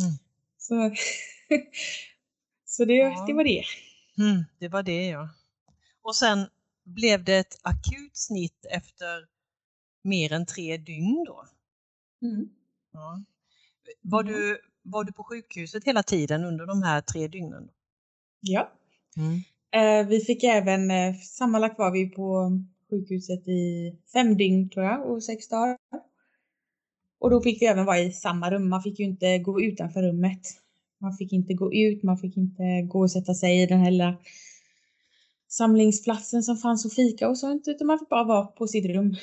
Mm. 0.00 0.12
Så, 0.58 0.74
så 2.64 2.84
det, 2.84 2.94
Ja. 2.94 3.24
det 3.26 3.32
var 3.32 3.44
det. 3.44 3.64
Mm, 4.18 4.44
det 4.58 4.68
var 4.68 4.82
det 4.82 5.06
ja. 5.06 5.28
Och 6.02 6.16
sen 6.16 6.46
blev 6.84 7.24
det 7.24 7.36
ett 7.38 7.58
akut 7.62 8.16
snitt 8.16 8.66
efter 8.70 9.26
mer 10.02 10.32
än 10.32 10.46
tre 10.46 10.76
dygn 10.76 11.24
då? 11.26 11.44
Mm. 12.22 12.48
Ja. 12.92 13.22
Var, 14.00 14.22
du, 14.22 14.60
var 14.82 15.04
du 15.04 15.12
på 15.12 15.24
sjukhuset 15.24 15.84
hela 15.84 16.02
tiden 16.02 16.44
under 16.44 16.66
de 16.66 16.82
här 16.82 17.00
tre 17.00 17.28
dygnen? 17.28 17.68
Ja. 18.40 18.72
Mm. 19.16 19.40
Eh, 19.74 20.08
vi 20.08 20.20
fick 20.20 20.44
även, 20.44 20.90
eh, 20.90 21.14
sammanlagt 21.14 21.78
var 21.78 21.90
vi 21.90 22.10
på 22.10 22.58
sjukhuset 22.90 23.48
i 23.48 23.92
fem 24.12 24.36
dygn 24.36 24.70
tror 24.70 24.84
jag 24.86 25.10
och 25.10 25.24
sex 25.24 25.48
dagar. 25.48 25.78
Och 27.22 27.30
då 27.30 27.40
fick 27.40 27.62
vi 27.62 27.66
även 27.66 27.84
vara 27.84 27.98
i 27.98 28.12
samma 28.12 28.50
rum. 28.50 28.68
Man 28.68 28.82
fick 28.82 28.98
ju 28.98 29.04
inte 29.04 29.38
gå 29.38 29.60
utanför 29.62 30.02
rummet. 30.02 30.40
Man 31.00 31.12
fick 31.16 31.32
inte 31.32 31.54
gå 31.54 31.74
ut, 31.74 32.02
man 32.02 32.18
fick 32.18 32.36
inte 32.36 32.82
gå 32.88 33.00
och 33.00 33.10
sätta 33.10 33.34
sig 33.34 33.62
i 33.62 33.66
den 33.66 33.80
här 33.80 33.90
lilla 33.90 34.16
samlingsplatsen 35.48 36.42
som 36.42 36.56
fanns 36.56 36.84
och 36.84 36.92
fika 36.92 37.28
och 37.28 37.38
sånt, 37.38 37.68
utan 37.68 37.86
man 37.86 37.98
fick 37.98 38.08
bara 38.08 38.24
vara 38.24 38.46
på 38.46 38.66
sitt 38.66 38.86
rum. 38.86 39.16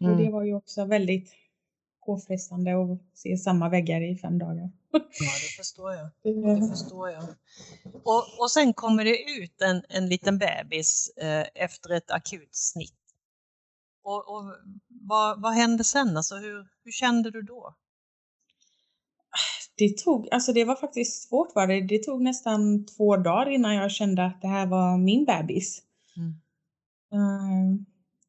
Och 0.00 0.06
Mm. 0.06 0.24
det 0.24 0.30
var 0.30 0.44
ju 0.44 0.54
också 0.54 0.84
väldigt 0.84 1.32
påfrestande 2.06 2.82
att 2.82 2.98
se 3.14 3.36
samma 3.36 3.68
väggar 3.68 4.12
i 4.12 4.16
fem 4.16 4.38
dagar. 4.38 4.70
Ja, 4.92 5.00
det 5.42 5.56
förstår 5.56 5.92
jag. 5.92 6.10
Det 6.60 6.68
förstår 6.68 7.10
jag. 7.10 7.24
Och, 8.04 8.40
och 8.40 8.50
sen 8.50 8.72
kommer 8.72 9.04
det 9.04 9.16
ut 9.40 9.62
en, 9.62 9.82
en 9.88 10.08
liten 10.08 10.38
bebis 10.38 11.12
eh, 11.16 11.46
efter 11.54 11.90
ett 11.90 12.10
akut 12.10 12.48
snitt. 12.56 13.03
Och, 14.04 14.28
och 14.34 14.54
vad, 14.88 15.42
vad 15.42 15.52
hände 15.52 15.84
sen? 15.84 16.16
Alltså, 16.16 16.34
hur, 16.36 16.68
hur 16.84 16.92
kände 16.92 17.30
du 17.30 17.42
då? 17.42 17.74
Det 19.76 19.98
tog, 19.98 20.28
alltså 20.30 20.52
det 20.52 20.64
var 20.64 20.76
faktiskt 20.76 21.28
svårt 21.28 21.54
var 21.54 21.66
det. 21.66 21.80
Det 21.80 22.02
tog 22.02 22.22
nästan 22.22 22.86
två 22.86 23.16
dagar 23.16 23.50
innan 23.50 23.74
jag 23.74 23.90
kände 23.90 24.24
att 24.26 24.42
det 24.42 24.48
här 24.48 24.66
var 24.66 24.98
min 24.98 25.24
bebis. 25.24 25.82
Mm. 26.16 26.30
Eh, 27.12 27.80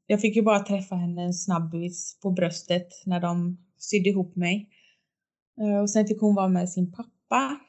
Jag 0.07 0.21
fick 0.21 0.35
ju 0.35 0.41
bara 0.41 0.59
träffa 0.59 0.95
henne 0.95 1.23
en 1.23 1.33
snabbis 1.33 2.19
på 2.21 2.31
bröstet 2.31 2.87
när 3.05 3.19
de 3.19 3.57
sydde 3.77 4.09
ihop 4.09 4.35
mig. 4.35 4.69
Eh, 5.61 5.81
Och 5.81 5.89
sen 5.89 6.07
fick 6.07 6.21
hon 6.21 6.35
vara 6.35 6.47
med 6.47 6.69
sin 6.69 6.91
pappa. 6.91 7.59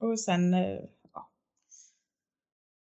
Och 0.00 0.20
sen, 0.20 0.54
eh, 0.54 0.78
ja. 1.14 1.30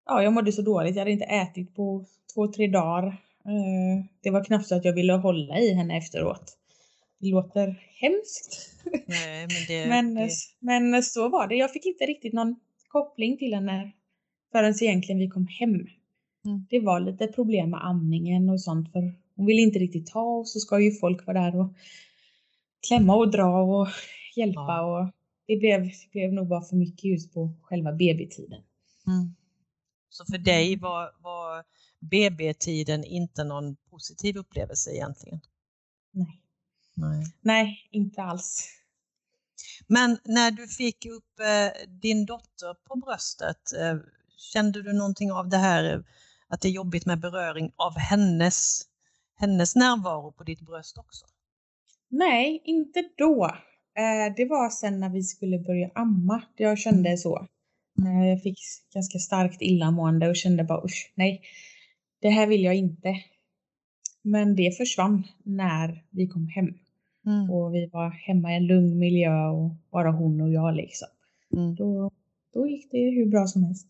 Ja, 0.06 0.22
jag 0.22 0.32
mådde 0.32 0.52
så 0.52 0.62
dåligt. 0.62 0.94
Jag 0.94 1.00
hade 1.00 1.10
inte 1.12 1.24
ätit 1.24 1.74
på 1.74 2.04
två, 2.34 2.48
tre 2.52 2.66
dagar. 2.66 3.22
Eh, 3.46 4.04
Det 4.22 4.30
var 4.30 4.44
knappt 4.44 4.66
så 4.66 4.74
att 4.74 4.84
jag 4.84 4.92
ville 4.92 5.12
hålla 5.12 5.58
i 5.58 5.74
henne 5.74 5.96
efteråt. 5.96 6.58
Det 7.18 7.28
låter 7.30 7.80
hemskt. 8.00 8.70
Nej, 9.06 9.46
men 9.46 9.48
det, 9.68 9.88
Men, 9.88 10.14
det, 10.14 10.30
men 10.60 11.02
så 11.02 11.28
var 11.28 11.48
det. 11.48 11.54
Jag 11.54 11.72
fick 11.72 11.86
inte 11.86 12.04
riktigt 12.04 12.32
någon 12.32 12.56
koppling 12.88 13.38
till 13.38 13.54
henne 13.54 13.92
förrän 14.52 14.74
egentligen 14.82 15.18
vi 15.18 15.28
kom 15.28 15.46
hem. 15.46 15.70
Mm. 16.44 16.66
Det 16.70 16.80
var 16.80 17.00
lite 17.00 17.26
problem 17.26 17.70
med 17.70 17.86
amningen 17.86 18.50
och 18.50 18.60
sånt 18.60 18.92
för 18.92 19.12
hon 19.36 19.46
ville 19.46 19.62
inte 19.62 19.78
riktigt 19.78 20.06
ta 20.06 20.20
och 20.20 20.48
så 20.48 20.58
ska 20.60 20.80
ju 20.80 20.92
folk 20.92 21.26
vara 21.26 21.40
där 21.40 21.60
och 21.60 21.74
klämma 22.88 23.16
och 23.16 23.30
dra 23.30 23.62
och 23.62 23.88
hjälpa 24.36 24.60
Ja. 24.60 25.00
och 25.00 25.12
det 25.46 25.56
blev, 25.56 25.82
det 25.82 26.10
blev 26.12 26.32
nog 26.32 26.48
bara 26.48 26.62
för 26.62 26.76
mycket 26.76 27.04
just 27.04 27.34
på 27.34 27.50
själva 27.62 27.92
BB-tiden. 27.92 28.62
Mm. 29.06 29.34
Så 30.14 30.24
för 30.24 30.38
dig 30.38 30.76
var, 30.76 31.12
var 31.18 31.64
BB-tiden 32.00 33.04
inte 33.04 33.44
någon 33.44 33.76
positiv 33.90 34.36
upplevelse 34.36 34.90
egentligen? 34.90 35.40
Nej. 36.10 36.40
Nej. 36.94 37.24
Nej, 37.40 37.88
inte 37.90 38.22
alls. 38.22 38.68
Men 39.86 40.18
när 40.24 40.50
du 40.50 40.68
fick 40.68 41.06
upp 41.06 41.40
eh, 41.40 41.88
din 41.88 42.26
dotter 42.26 42.74
på 42.88 42.96
bröstet, 42.96 43.72
eh, 43.72 43.96
kände 44.36 44.82
du 44.82 44.92
någonting 44.92 45.32
av 45.32 45.48
det 45.48 45.56
här 45.56 45.94
eh, 45.94 46.00
att 46.48 46.60
det 46.60 46.68
är 46.68 46.72
jobbigt 46.72 47.06
med 47.06 47.20
beröring 47.20 47.72
av 47.76 47.98
hennes, 47.98 48.82
hennes 49.36 49.76
närvaro 49.76 50.32
på 50.32 50.44
ditt 50.44 50.60
bröst 50.60 50.98
också? 50.98 51.26
Nej, 52.08 52.62
inte 52.64 53.02
då. 53.16 53.44
Eh, 53.96 54.34
det 54.36 54.44
var 54.44 54.70
sen 54.70 55.00
när 55.00 55.08
vi 55.10 55.22
skulle 55.22 55.58
börja 55.58 55.90
amma. 55.94 56.42
Jag 56.56 56.78
kände 56.78 57.16
så. 57.16 57.46
Jag 57.96 58.42
fick 58.42 58.58
ganska 58.94 59.18
starkt 59.18 59.62
illamående 59.62 60.28
och 60.28 60.36
kände 60.36 60.64
bara 60.64 60.84
usch, 60.84 61.12
nej. 61.14 61.42
Det 62.20 62.28
här 62.30 62.46
vill 62.46 62.62
jag 62.64 62.74
inte. 62.74 63.14
Men 64.22 64.56
det 64.56 64.76
försvann 64.76 65.22
när 65.42 66.04
vi 66.10 66.26
kom 66.28 66.48
hem. 66.48 66.74
Mm. 67.26 67.50
Och 67.50 67.74
vi 67.74 67.86
var 67.86 68.10
hemma 68.10 68.52
i 68.52 68.56
en 68.56 68.66
lugn 68.66 68.98
miljö 68.98 69.46
och 69.48 69.70
bara 69.90 70.10
hon 70.10 70.40
och 70.40 70.50
jag 70.52 70.74
liksom. 70.74 71.08
Mm. 71.52 71.74
Då, 71.74 72.10
då 72.54 72.66
gick 72.66 72.90
det 72.90 73.10
hur 73.10 73.26
bra 73.26 73.46
som 73.46 73.64
helst. 73.64 73.86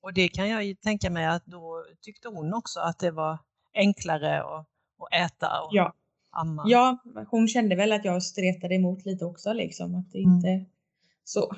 Och 0.00 0.12
det 0.14 0.28
kan 0.28 0.48
jag 0.48 0.64
ju 0.64 0.74
tänka 0.74 1.10
mig 1.10 1.26
att 1.26 1.46
då 1.46 1.84
tyckte 2.00 2.28
hon 2.28 2.54
också 2.54 2.80
att 2.80 2.98
det 2.98 3.10
var 3.10 3.38
enklare 3.74 4.42
att, 4.42 4.66
att 4.98 5.12
äta 5.26 5.60
och 5.62 5.70
Ja. 5.72 5.94
amma. 6.30 6.64
ja, 6.66 6.98
hon 7.30 7.48
kände 7.48 7.76
väl 7.76 7.92
att 7.92 8.04
jag 8.04 8.22
stretade 8.22 8.74
emot 8.74 9.04
lite 9.06 9.24
också 9.24 9.52
liksom. 9.52 9.94
Att 9.94 10.12
det 10.12 10.18
Mm. 10.18 10.34
inte 10.36 10.64
så. 11.24 11.52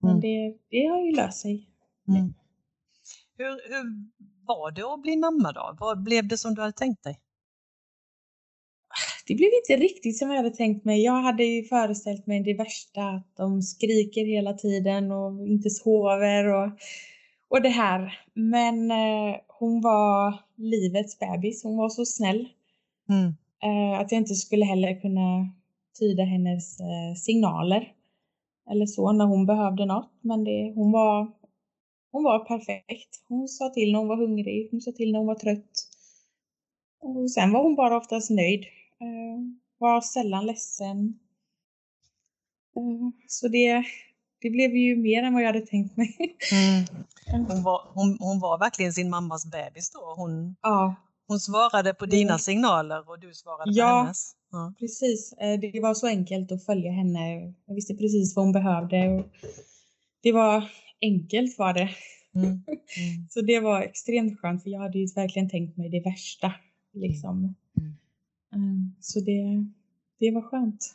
Men 0.00 0.10
Mm. 0.10 0.20
det, 0.20 0.54
det 0.70 0.86
har 0.86 1.00
ju 1.02 1.12
löst 1.12 1.40
sig. 1.40 1.68
Mm. 2.08 2.34
Hur, 3.38 3.46
hur 3.68 4.08
var 4.46 4.70
det 4.70 4.82
att 4.94 5.02
bli 5.02 5.16
mamma 5.16 5.52
då? 5.52 5.76
Vad 5.80 6.02
blev 6.02 6.28
det 6.28 6.38
som 6.38 6.54
du 6.54 6.60
hade 6.60 6.72
tänkt 6.72 7.04
dig? 7.04 7.20
Det 9.26 9.34
blev 9.34 9.48
inte 9.62 9.84
riktigt 9.84 10.18
som 10.18 10.30
jag 10.30 10.36
hade 10.36 10.50
tänkt 10.50 10.84
mig. 10.84 11.02
Jag 11.04 11.22
hade 11.22 11.44
ju 11.44 11.64
föreställt 11.64 12.26
mig 12.26 12.40
det 12.42 12.54
värsta, 12.54 13.02
att 13.08 13.36
de 13.36 13.62
skriker 13.62 14.24
hela 14.24 14.52
tiden 14.52 15.12
och 15.12 15.46
inte 15.46 15.70
sover 15.70 16.46
och, 16.46 16.70
och 17.48 17.62
det 17.62 17.68
här. 17.68 18.20
Men 18.34 18.90
eh, 18.90 19.36
hon 19.48 19.80
var 19.80 20.40
livets 20.56 21.18
bebis. 21.18 21.62
Hon 21.64 21.76
var 21.76 21.88
så 21.88 22.04
snäll 22.04 22.48
Mm. 23.08 23.26
eh, 23.62 24.00
att 24.00 24.12
jag 24.12 24.20
inte 24.20 24.34
skulle 24.34 24.64
heller 24.64 25.00
kunna 25.00 25.48
tyda 25.98 26.22
hennes 26.24 26.80
eh, 26.80 27.14
signaler 27.16 27.92
eller 28.70 28.86
så 28.86 29.12
när 29.12 29.26
hon 29.26 29.46
behövde 29.46 29.86
något. 29.86 30.10
Men 30.20 30.44
det, 30.44 30.72
hon, 30.74 30.92
var, 30.92 31.32
hon 32.12 32.24
var 32.24 32.44
perfekt. 32.44 33.24
Hon 33.28 33.48
sa 33.48 33.68
till 33.68 33.92
när 33.92 33.98
hon 33.98 34.08
var 34.08 34.16
hungrig, 34.16 34.68
hon 34.70 34.80
sa 34.80 34.92
till 34.92 35.12
när 35.12 35.18
hon 35.18 35.26
var 35.26 35.34
trött. 35.34 35.72
Och 37.00 37.30
sen 37.30 37.52
var 37.52 37.62
hon 37.62 37.76
bara 37.76 37.96
oftast 37.96 38.30
nöjd. 38.30 38.64
Eh, 39.00 39.38
var 39.78 40.00
sällan 40.00 40.46
ledsen. 40.46 41.18
Eh, 42.76 43.08
så 43.28 43.48
det, 43.48 43.84
det 44.40 44.50
blev 44.50 44.76
ju 44.76 44.96
mer 44.96 45.22
än 45.22 45.32
vad 45.34 45.42
jag 45.42 45.52
hade 45.52 45.66
tänkt 45.66 45.96
mig. 45.96 46.16
Mm. 46.52 46.84
Hon, 47.48 47.62
var, 47.62 47.82
hon, 47.94 48.16
hon 48.20 48.40
var 48.40 48.58
verkligen 48.58 48.92
sin 48.92 49.10
mammas 49.10 49.50
bebis 49.50 49.90
då. 49.90 50.14
Hon, 50.16 50.56
ja, 50.62 50.94
hon 51.28 51.40
svarade 51.40 51.94
på 51.94 52.06
dina 52.06 52.30
Mm. 52.30 52.38
signaler 52.38 53.08
och 53.10 53.18
du 53.20 53.34
svarade 53.34 53.72
på 53.72 53.78
Ja. 53.78 54.02
hennes. 54.02 54.32
Ja. 54.50 54.72
precis. 54.78 55.32
Eh, 55.32 55.60
Det 55.60 55.80
var 55.80 55.94
så 55.94 56.06
enkelt 56.06 56.52
att 56.52 56.64
följa 56.64 56.92
henne. 56.92 57.54
Jag 57.66 57.74
visste 57.74 57.94
precis 57.94 58.36
vad 58.36 58.44
hon 58.44 58.52
behövde. 58.52 59.24
Det 60.22 60.32
var 60.32 60.70
enkelt 61.00 61.58
var 61.58 61.72
det. 61.74 61.90
Mm. 62.34 62.46
Mm. 62.46 62.64
Så 63.30 63.40
det 63.40 63.60
var 63.60 63.82
extremt 63.82 64.40
skönt 64.40 64.62
för 64.62 64.70
jag 64.70 64.80
hade 64.80 64.98
ju 64.98 65.06
verkligen 65.14 65.50
tänkt 65.50 65.76
mig 65.76 65.88
det 65.88 66.00
värsta. 66.00 66.52
Liksom. 66.92 67.54
Mm. 67.78 67.94
Mm, 68.54 68.94
Så 69.00 69.20
det, 69.20 69.42
det 70.18 70.30
var 70.30 70.42
skönt. 70.42 70.94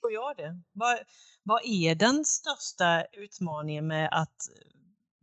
Tror 0.00 0.12
jag 0.12 0.36
det. 0.36 0.60
Vad, 0.72 0.98
vad 1.42 1.60
är 1.64 1.94
den 1.94 2.24
största 2.24 3.04
utmaningen 3.12 3.86
med 3.86 4.08
att 4.12 4.36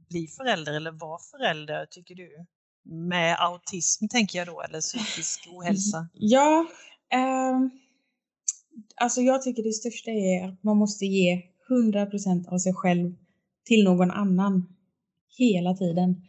bli 0.09 0.27
förälder 0.27 0.73
eller 0.73 0.91
vara 0.91 1.19
förälder 1.19 1.85
tycker 1.85 2.15
du? 2.15 2.45
Med 2.85 3.35
autism 3.39 4.07
tänker 4.07 4.39
jag 4.39 4.47
då, 4.47 4.61
eller 4.61 4.81
psykisk 4.81 5.47
ohälsa? 5.51 6.07
Ja, 6.13 6.65
ehm, 7.09 7.69
alltså 8.95 9.21
jag 9.21 9.41
tycker 9.41 9.63
det 9.63 9.73
största 9.73 10.11
är 10.11 10.47
att 10.47 10.63
man 10.63 10.77
måste 10.77 11.05
ge 11.05 11.41
100% 11.69 12.47
av 12.47 12.57
sig 12.57 12.73
själv 12.73 13.13
till 13.65 13.83
någon 13.83 14.11
annan 14.11 14.75
hela 15.37 15.73
tiden. 15.73 16.21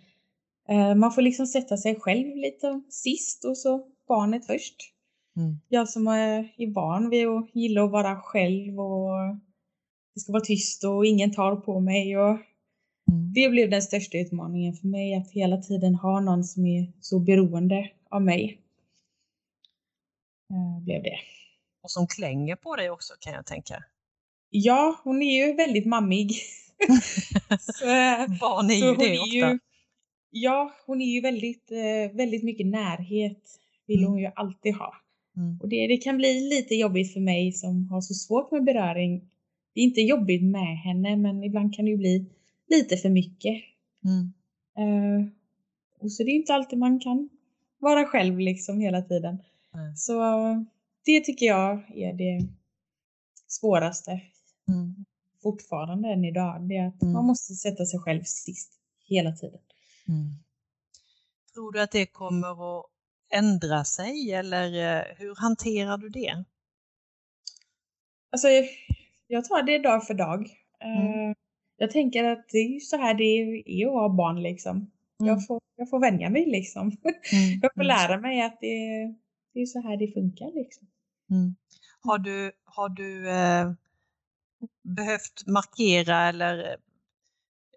Eh, 0.68 0.94
man 0.94 1.12
får 1.12 1.22
liksom 1.22 1.46
sätta 1.46 1.76
sig 1.76 2.00
själv 2.00 2.36
lite 2.36 2.82
sist 2.88 3.44
och 3.44 3.58
så 3.58 3.86
barnet 4.08 4.46
först. 4.46 4.76
Mm. 5.36 5.60
Jag 5.68 5.88
som 5.88 6.06
är 6.06 6.74
van 6.74 7.10
vid 7.10 7.26
att 7.26 7.54
gilla 7.54 7.84
att 7.84 7.90
vara 7.90 8.16
själv 8.16 8.80
och 8.80 9.10
det 10.14 10.20
ska 10.20 10.32
vara 10.32 10.44
tyst 10.44 10.84
och 10.84 11.06
ingen 11.06 11.32
tar 11.32 11.56
på 11.56 11.80
mig. 11.80 12.16
Och 12.18 12.38
Mm. 13.10 13.32
det 13.32 13.48
blev 13.48 13.70
den 13.70 13.82
största 13.82 14.18
utmaningen 14.18 14.74
för 14.74 14.86
mig, 14.86 15.14
att 15.14 15.30
hela 15.30 15.56
tiden 15.56 15.94
ha 15.94 16.20
någon 16.20 16.44
som 16.44 16.66
är 16.66 16.92
så 17.00 17.18
beroende 17.18 17.90
av 18.10 18.22
mig. 18.22 18.60
Eh, 20.50 20.84
blev 20.84 21.02
det. 21.02 21.16
Och 21.82 21.90
som 21.90 22.06
klänger 22.06 22.56
på 22.56 22.76
dig 22.76 22.90
också 22.90 23.14
kan 23.20 23.32
jag 23.32 23.46
tänka. 23.46 23.84
Ja, 24.50 25.00
hon 25.04 25.22
är 25.22 25.46
ju 25.46 25.52
väldigt 25.54 25.86
mammig. 25.86 26.30
så, 27.60 27.84
eh, 27.84 28.38
Barn 28.40 28.70
är 28.70 28.74
ju 28.74 28.94
det 28.94 29.14
är 29.16 29.20
ofta. 29.20 29.34
ju, 29.52 29.58
ja, 30.30 30.74
hon 30.86 31.00
är 31.02 31.06
ju 31.14 31.20
väldigt, 31.20 31.70
eh, 31.70 32.16
väldigt 32.16 32.42
mycket 32.44 32.66
närhet. 32.66 33.40
Vill 33.86 33.98
Mm. 33.98 34.10
hon 34.10 34.18
ju 34.20 34.30
alltid 34.36 34.74
ha. 34.74 34.94
Mm. 35.36 35.58
Och 35.60 35.68
det, 35.68 35.86
det 35.86 35.96
kan 35.96 36.16
bli 36.16 36.40
lite 36.40 36.74
jobbigt 36.74 37.12
för 37.12 37.20
mig 37.20 37.52
som 37.52 37.88
har 37.88 38.00
så 38.00 38.14
svårt 38.14 38.50
med 38.52 38.64
beröring. 38.64 39.30
Det 39.74 39.80
är 39.80 39.84
inte 39.84 40.00
jobbigt 40.00 40.42
med 40.42 40.78
henne, 40.78 41.16
men 41.16 41.44
ibland 41.44 41.74
kan 41.74 41.84
det 41.84 41.90
ju 41.90 41.96
bli 41.96 42.26
lite 42.68 42.96
för 42.96 43.08
mycket. 43.08 43.62
Mm. 44.04 44.32
Eh, 44.78 45.26
och 46.00 46.12
så 46.12 46.22
det 46.24 46.30
är 46.30 46.34
inte 46.36 46.54
alltid 46.54 46.78
man 46.78 47.00
kan 47.00 47.28
vara 47.78 48.04
själv 48.06 48.38
liksom 48.38 48.80
hela 48.80 49.02
tiden. 49.02 49.42
Nej. 49.74 49.96
Så 49.96 50.14
det 51.04 51.20
tycker 51.20 51.46
jag 51.46 51.90
är 51.96 52.12
det 52.12 52.48
svåraste 53.46 54.20
Mm. 54.68 55.04
fortfarande 55.42 56.08
än 56.08 56.24
idag. 56.24 56.68
Det 56.68 56.76
är 56.76 56.86
att 56.86 57.02
Mm. 57.02 57.12
man 57.14 57.24
måste 57.24 57.54
sätta 57.54 57.86
sig 57.86 58.00
själv 58.00 58.22
sist 58.24 58.72
hela 59.06 59.32
tiden. 59.32 59.60
Mm. 60.08 60.34
Tror 61.54 61.72
du 61.72 61.80
att 61.80 61.90
det 61.92 62.06
kommer 62.06 62.78
att 62.80 62.86
ändra 63.30 63.84
sig 63.84 64.32
eller 64.32 64.96
eh, 64.98 65.04
hur 65.16 65.34
hanterar 65.36 65.98
du 65.98 66.08
det? 66.08 66.44
Alltså, 68.30 68.48
jag- 69.26 69.44
tar 69.44 69.62
det 69.62 69.78
dag 69.78 70.06
för 70.06 70.14
dag. 70.14 70.50
Eh, 70.80 71.06
Mm. 71.06 71.34
Jag 71.76 71.90
tänker 71.90 72.24
att 72.24 72.48
det 72.48 72.58
är 72.58 72.68
ju 72.74 72.80
så 72.80 72.96
här 72.96 73.14
det 73.14 73.24
är 73.24 73.86
att 73.86 73.92
vara 73.92 74.08
barn 74.08 74.42
liksom. 74.42 74.76
Mm. 74.76 74.88
Jag, 75.28 75.46
får, 75.46 75.60
jag 75.76 75.90
får 75.90 76.00
vänja 76.00 76.30
mig 76.30 76.46
liksom. 76.46 76.86
Mm. 77.32 77.60
Jag 77.62 77.74
får 77.74 77.80
Mm. 77.84 77.86
lära 77.86 78.20
mig 78.20 78.42
att 78.42 78.58
det, 78.60 78.76
det 79.54 79.60
är 79.60 79.66
så 79.66 79.80
här 79.80 79.96
det 79.96 80.12
funkar 80.12 80.50
liksom. 80.54 80.86
Mm. 81.30 81.54
Har 82.00 82.18
du, 82.18 82.52
har 82.64 82.88
du 82.88 83.30
eh, 83.30 83.72
behövt 84.82 85.46
markera 85.46 86.28
eller 86.28 86.58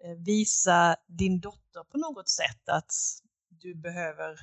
eh, 0.04 0.16
visa 0.26 0.96
din 1.06 1.40
dotter 1.40 1.84
på 1.92 1.98
något 1.98 2.28
sätt 2.28 2.68
att 2.68 2.92
du 3.48 3.74
behöver 3.74 4.40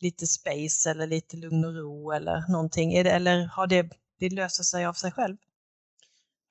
lite 0.00 0.26
space 0.26 0.90
eller 0.90 1.06
lite 1.06 1.36
lugn 1.36 1.64
och 1.64 1.74
ro 1.74 2.12
eller 2.12 2.50
någonting? 2.52 2.92
Eller 2.94 3.46
har 3.46 3.66
det, 3.66 3.88
det 4.18 4.28
löser 4.30 4.62
sig 4.64 4.86
av 4.86 4.92
sig 4.92 5.12
själv? 5.12 5.36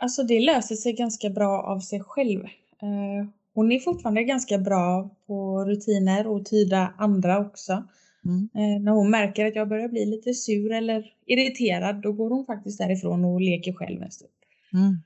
Alltså 0.04 0.24
det 0.24 0.40
löser 0.40 0.76
sig 0.76 0.94
ganska 0.94 1.30
bra 1.30 1.62
av 1.62 1.80
sig 1.80 2.00
själv. 2.00 2.44
Eh, 2.82 3.28
hon 3.54 3.72
är 3.72 3.80
fortfarande 3.80 4.24
ganska 4.24 4.58
bra 4.58 5.10
på 5.28 5.66
rutiner 5.66 6.28
och 6.28 6.46
tyda 6.46 6.94
andra 6.98 7.40
också. 7.40 7.84
Mm. 8.26 8.50
Eh, 8.54 8.82
när 8.82 8.92
hon 8.92 9.10
märker 9.10 9.46
att 9.46 9.56
jag 9.56 9.70
börjar 9.70 9.88
bli 9.88 10.06
lite 10.06 10.34
sur 10.34 10.72
eller 10.72 11.14
irriterad, 11.26 12.02
då 12.02 12.12
går 12.12 12.30
hon 12.30 12.46
faktiskt 12.46 12.78
därifrån 12.78 13.26
och 13.26 13.42
leker 13.42 13.74
själv 13.74 14.02
en 14.02 14.12
stund. 14.12 14.32
Mm. 14.74 14.98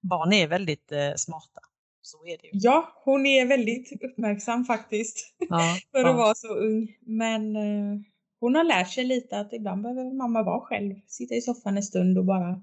Barn 0.00 0.32
är 0.32 0.48
väldigt 0.48 0.92
eh, 0.92 1.14
smarta, 1.16 1.60
så 2.02 2.26
är 2.26 2.38
det 2.38 2.46
ju. 2.46 2.50
Ja, 2.52 3.02
hon 3.04 3.26
är 3.26 3.46
väldigt 3.46 4.04
uppmärksam 4.04 4.64
faktiskt. 4.64 5.34
Ja, 5.48 5.76
för 5.92 5.98
ja. 5.98 6.10
att 6.10 6.16
vara 6.16 6.34
så 6.34 6.54
ung. 6.54 6.96
Men 7.00 7.56
eh, 7.56 8.00
hon 8.40 8.54
har 8.54 8.64
lärt 8.64 8.90
sig 8.90 9.04
lite 9.04 9.38
att 9.38 9.52
ibland 9.52 9.82
behöver 9.82 10.14
mamma 10.14 10.42
vara 10.42 10.60
själv. 10.60 10.94
Sitta 11.06 11.34
i 11.34 11.40
soffan 11.40 11.76
en 11.76 11.82
stund 11.82 12.18
och 12.18 12.24
bara 12.24 12.62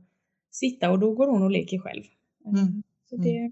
sitta 0.52 0.92
och 0.92 1.00
då 1.00 1.12
går 1.14 1.28
hon 1.28 1.44
och 1.44 1.52
leker 1.52 1.80
själv. 1.80 2.04
Eh, 2.46 2.52
Mm. 2.54 2.84
Så 3.10 3.18
det, 3.18 3.52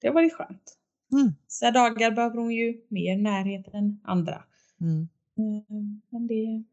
det 0.00 0.06
har 0.08 0.14
varit 0.14 0.34
skönt. 0.34 0.78
Mm. 1.12 1.32
Vissa 1.46 1.70
dagar 1.70 2.10
behöver 2.10 2.36
hon 2.36 2.50
ju 2.52 2.82
mer 2.88 3.16
närhet 3.16 3.74
än 3.74 4.00
andra. 4.04 4.44
Mm. 4.80 5.08
Eh, 5.38 5.64
Men 6.10 6.26
det, 6.26 6.64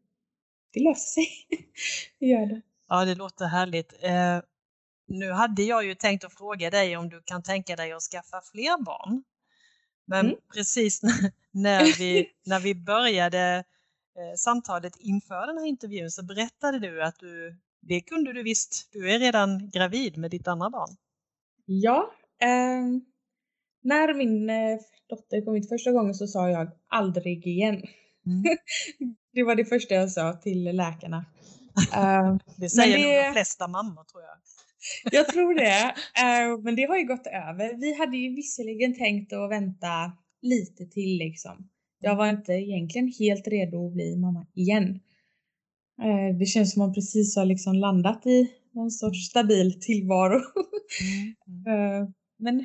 det 0.72 0.80
löser 0.80 1.04
sig. 1.22 1.26
det 2.18 2.26
gör 2.26 2.46
det. 2.46 2.60
Ja, 2.88 3.04
det 3.04 3.14
låter 3.14 3.46
härligt. 3.46 3.94
Eh, 4.02 4.38
nu 5.06 5.30
hade 5.30 5.62
jag 5.62 5.84
ju 5.84 5.94
tänkt 5.94 6.24
att 6.24 6.32
fråga 6.34 6.70
dig 6.70 6.96
om 6.96 7.08
du 7.08 7.22
kan 7.24 7.42
tänka 7.42 7.76
dig 7.76 7.92
att 7.92 8.02
skaffa 8.02 8.40
fler 8.52 8.82
barn. 8.84 9.22
Men 10.04 10.26
Mm. 10.26 10.38
precis 10.54 11.02
n- 11.02 11.10
när 11.50 11.98
vi, 11.98 12.30
när 12.46 12.60
vi 12.60 12.74
började 12.74 13.64
eh, 14.16 14.36
samtalet 14.36 14.96
inför 14.96 15.46
den 15.46 15.58
här 15.58 15.66
intervjun 15.66 16.10
så 16.10 16.22
berättade 16.24 16.78
du 16.78 17.02
att 17.02 17.18
du, 17.18 17.56
det 17.80 18.00
kunde 18.00 18.32
du 18.32 18.42
visst, 18.42 18.88
du 18.92 19.10
är 19.10 19.18
redan 19.18 19.70
gravid 19.70 20.18
med 20.18 20.30
ditt 20.30 20.48
andra 20.48 20.70
barn. 20.70 20.96
Ja, 21.66 22.10
ehm, 22.42 23.00
när 23.82 24.14
min 24.14 24.50
eh, 24.50 24.78
dotter 25.08 25.44
kom 25.44 25.54
hit 25.54 25.68
första 25.68 25.92
gången 25.92 26.14
så 26.14 26.26
sa 26.26 26.50
jag 26.50 26.70
aldrig 26.88 27.46
igen. 27.46 27.74
Mm. 28.26 28.42
Det 29.32 29.42
var 29.42 29.54
det 29.54 29.64
första 29.64 29.94
jag 29.94 30.10
sa 30.10 30.32
till 30.32 30.64
läkarna. 30.76 31.24
Ehm, 31.94 32.38
Det 32.56 32.70
säger 32.70 32.98
nog 32.98 33.06
det- 33.06 33.26
de 33.26 33.32
flesta 33.32 33.68
mammor 33.68 34.04
tror 34.04 34.22
jag. 34.22 34.36
jag 35.12 35.28
tror 35.28 35.54
det. 35.54 35.94
Ehm, 36.22 36.62
men 36.62 36.76
det 36.76 36.84
har 36.84 36.96
ju 36.98 37.04
gått 37.06 37.26
över. 37.26 37.76
Vi 37.80 37.94
hade 37.98 38.16
ju 38.16 38.34
visserligen 38.34 38.94
tänkt 38.94 39.32
att 39.32 39.50
vänta 39.50 40.12
lite 40.42 40.86
till 40.86 41.18
liksom. 41.18 41.68
Jag 42.02 42.16
var 42.16 42.26
inte 42.28 42.52
egentligen 42.52 43.12
helt 43.18 43.48
redo 43.48 43.86
att 43.86 43.92
bli 43.92 44.16
mamma 44.16 44.46
igen. 44.54 45.00
Eh, 46.02 46.36
det 46.38 46.46
känns 46.46 46.72
som 46.72 46.80
man 46.80 46.94
precis 46.94 47.36
har 47.36 47.44
liksom 47.44 47.74
landat 47.74 48.26
i 48.26 48.50
någon 48.72 48.90
sorts 48.90 49.26
stabil 49.28 49.80
tillvaro. 49.80 50.40
Mm. 51.00 51.66
Mm. 51.66 52.02
Eh, 52.02 52.08
Men 52.38 52.56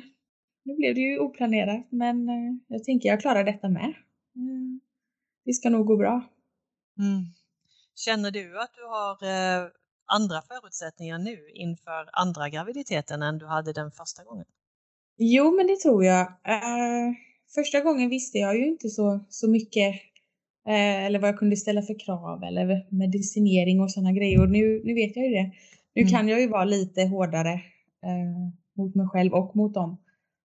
nu 0.64 0.74
blev 0.76 0.94
det 0.94 1.00
ju 1.00 1.18
oplanerat. 1.18 1.86
Men 1.90 2.28
eh, 2.28 2.54
jag 2.68 2.84
tänker 2.84 3.08
jag 3.08 3.20
klarar 3.20 3.44
detta 3.44 3.68
med. 3.68 3.84
Eh, 3.84 4.80
Det 5.44 5.52
ska 5.52 5.70
nog 5.70 5.86
gå 5.86 5.96
bra. 5.96 6.24
Mm. 6.98 7.24
Känner 7.94 8.30
du 8.30 8.60
att 8.60 8.74
du 8.74 8.84
har 8.84 9.16
andra 10.06 10.42
förutsättningar 10.42 11.18
nu 11.18 11.50
inför 11.54 12.08
andra 12.12 12.48
graviditeten 12.48 13.22
än 13.22 13.38
du 13.38 13.46
hade 13.46 13.72
den 13.72 13.90
första 13.90 14.24
gången? 14.24 14.46
Jo, 15.18 15.56
men 15.56 15.66
det 15.66 15.76
tror 15.80 16.04
jag. 16.04 16.32
Första 17.54 17.80
gången 17.80 18.10
visste 18.10 18.38
jag 18.38 18.56
ju 18.56 18.66
inte 18.66 18.88
så, 18.88 19.24
så 19.28 19.50
mycket. 19.50 19.94
Eh, 20.66 21.04
eller 21.06 21.18
vad 21.18 21.28
jag 21.28 21.38
kunde 21.38 21.56
ställa 21.56 21.82
för 21.82 21.98
krav 21.98 22.42
eller 22.44 22.86
medicinering 22.90 23.80
och 23.80 23.90
sådana 23.92 24.12
grejer. 24.12 24.40
Och 24.42 24.50
nu, 24.50 24.82
nu 24.84 24.94
vet 24.94 25.16
jag 25.16 25.24
ju 25.26 25.30
det. 25.34 25.52
Nu 25.94 26.02
Mm. 26.02 26.12
kan 26.12 26.28
jag 26.28 26.40
ju 26.40 26.48
vara 26.48 26.64
lite 26.64 27.04
hårdare 27.06 27.52
eh, 28.02 28.52
mot 28.76 28.94
mig 28.94 29.06
själv 29.08 29.32
och 29.34 29.56
mot 29.56 29.74
dem. 29.74 29.96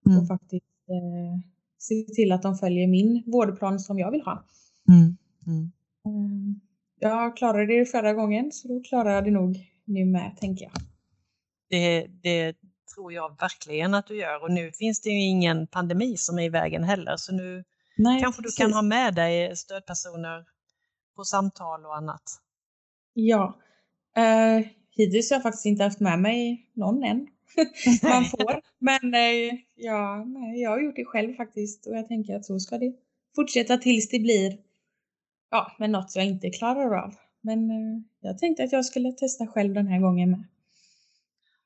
Mm. 0.06 0.18
Och 0.18 0.26
faktiskt 0.28 0.64
eh, 0.88 1.40
se 1.78 1.94
till 2.14 2.32
att 2.32 2.42
de 2.42 2.54
följer 2.54 2.86
min 2.86 3.22
vårdplan 3.26 3.80
som 3.80 3.98
jag 3.98 4.10
vill 4.10 4.20
ha. 4.22 4.44
Mm. 4.88 5.16
Mm. 5.46 5.72
Mm. 6.06 6.60
Jag 7.00 7.36
klarade 7.36 7.66
det 7.78 7.86
förra 7.86 8.12
gången 8.12 8.52
så 8.52 8.68
då 8.68 8.80
klarar 8.80 9.10
jag 9.14 9.24
det 9.24 9.30
nog 9.30 9.56
nu 9.84 10.04
med 10.04 10.36
tänker 10.40 10.64
jag. 10.64 10.72
Det, 11.70 12.06
det 12.22 12.56
tror 12.94 13.12
jag 13.12 13.40
verkligen 13.40 13.94
att 13.94 14.06
du 14.06 14.16
gör 14.16 14.42
och 14.42 14.50
nu 14.52 14.70
finns 14.72 15.00
det 15.00 15.10
ju 15.10 15.20
ingen 15.20 15.66
pandemi 15.66 16.16
som 16.16 16.38
är 16.38 16.42
i 16.42 16.48
vägen 16.48 16.84
heller 16.84 17.16
så 17.16 17.34
nu 17.34 17.64
Nej, 17.96 18.20
kanske 18.20 18.42
du 18.42 18.46
precis. 18.46 18.58
kan 18.58 18.72
ha 18.72 18.82
med 18.82 19.14
dig 19.14 19.56
stödpersoner 19.56 20.44
på 21.16 21.24
samtal 21.24 21.86
och 21.86 21.96
annat. 21.96 22.22
Ja. 23.14 23.58
Uh, 24.18 24.66
hittills 24.90 25.30
har 25.30 25.36
jag 25.36 25.42
faktiskt 25.42 25.66
inte 25.66 25.84
haft 25.84 26.00
med 26.00 26.18
mig 26.18 26.70
någon 26.74 27.04
än. 27.04 27.26
Man 28.02 28.24
får. 28.24 28.60
Men 28.78 29.14
eh, 29.14 29.58
ja, 29.74 30.24
nej, 30.24 30.60
jag 30.60 30.70
har 30.70 30.80
gjort 30.80 30.96
det 30.96 31.04
själv 31.04 31.34
faktiskt 31.34 31.86
och 31.86 31.96
jag 31.96 32.08
tänker 32.08 32.36
att 32.36 32.44
så 32.44 32.58
ska 32.58 32.78
det 32.78 32.92
fortsätta 33.36 33.76
tills 33.76 34.08
det 34.08 34.18
blir 34.18 34.58
ja, 35.50 35.72
men 35.78 35.92
något 35.92 36.16
jag 36.16 36.26
inte 36.26 36.50
klarar 36.50 37.04
av. 37.04 37.14
Men 37.40 37.70
eh, 37.70 38.02
jag 38.20 38.38
tänkte 38.38 38.64
att 38.64 38.72
jag 38.72 38.84
skulle 38.84 39.12
testa 39.12 39.46
själv 39.46 39.74
den 39.74 39.86
här 39.86 40.00
gången 40.00 40.30
med. 40.30 40.44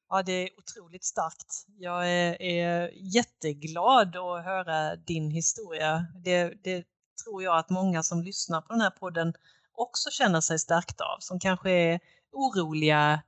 Ja, 0.09 0.23
det 0.23 0.33
är 0.33 0.49
otroligt 0.59 1.05
starkt. 1.05 1.67
Jag 1.79 2.11
är, 2.11 2.43
är 2.43 2.91
jätteglad 2.95 4.17
att 4.17 4.45
höra 4.45 4.97
din 4.97 5.31
historia. 5.31 6.07
Det, 6.25 6.55
det 6.65 6.85
tror 7.25 7.43
jag 7.43 7.59
att 7.59 7.71
många 7.71 8.03
som 8.03 8.23
lyssnar 8.23 8.61
på 8.61 8.73
den 8.73 8.81
här 8.81 8.91
podden 8.91 9.35
också 9.73 10.11
känner 10.11 10.41
sig 10.41 10.59
stärkta 10.59 11.05
av, 11.05 11.19
som 11.21 11.41
kanske 11.41 11.71
är 11.71 12.01
oroliga 12.33 13.23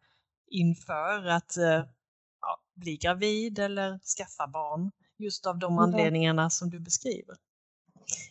inför 0.51 1.27
att 1.27 1.57
eh, 1.57 1.85
ja, 2.41 2.61
bli 2.75 2.97
gravid 2.97 3.59
eller 3.59 3.99
skaffa 3.99 4.47
barn, 4.47 4.91
just 5.19 5.47
av 5.47 5.59
de 5.59 5.79
anledningarna 5.79 6.51
som 6.51 6.71
du 6.71 6.81
beskriver. 6.81 7.37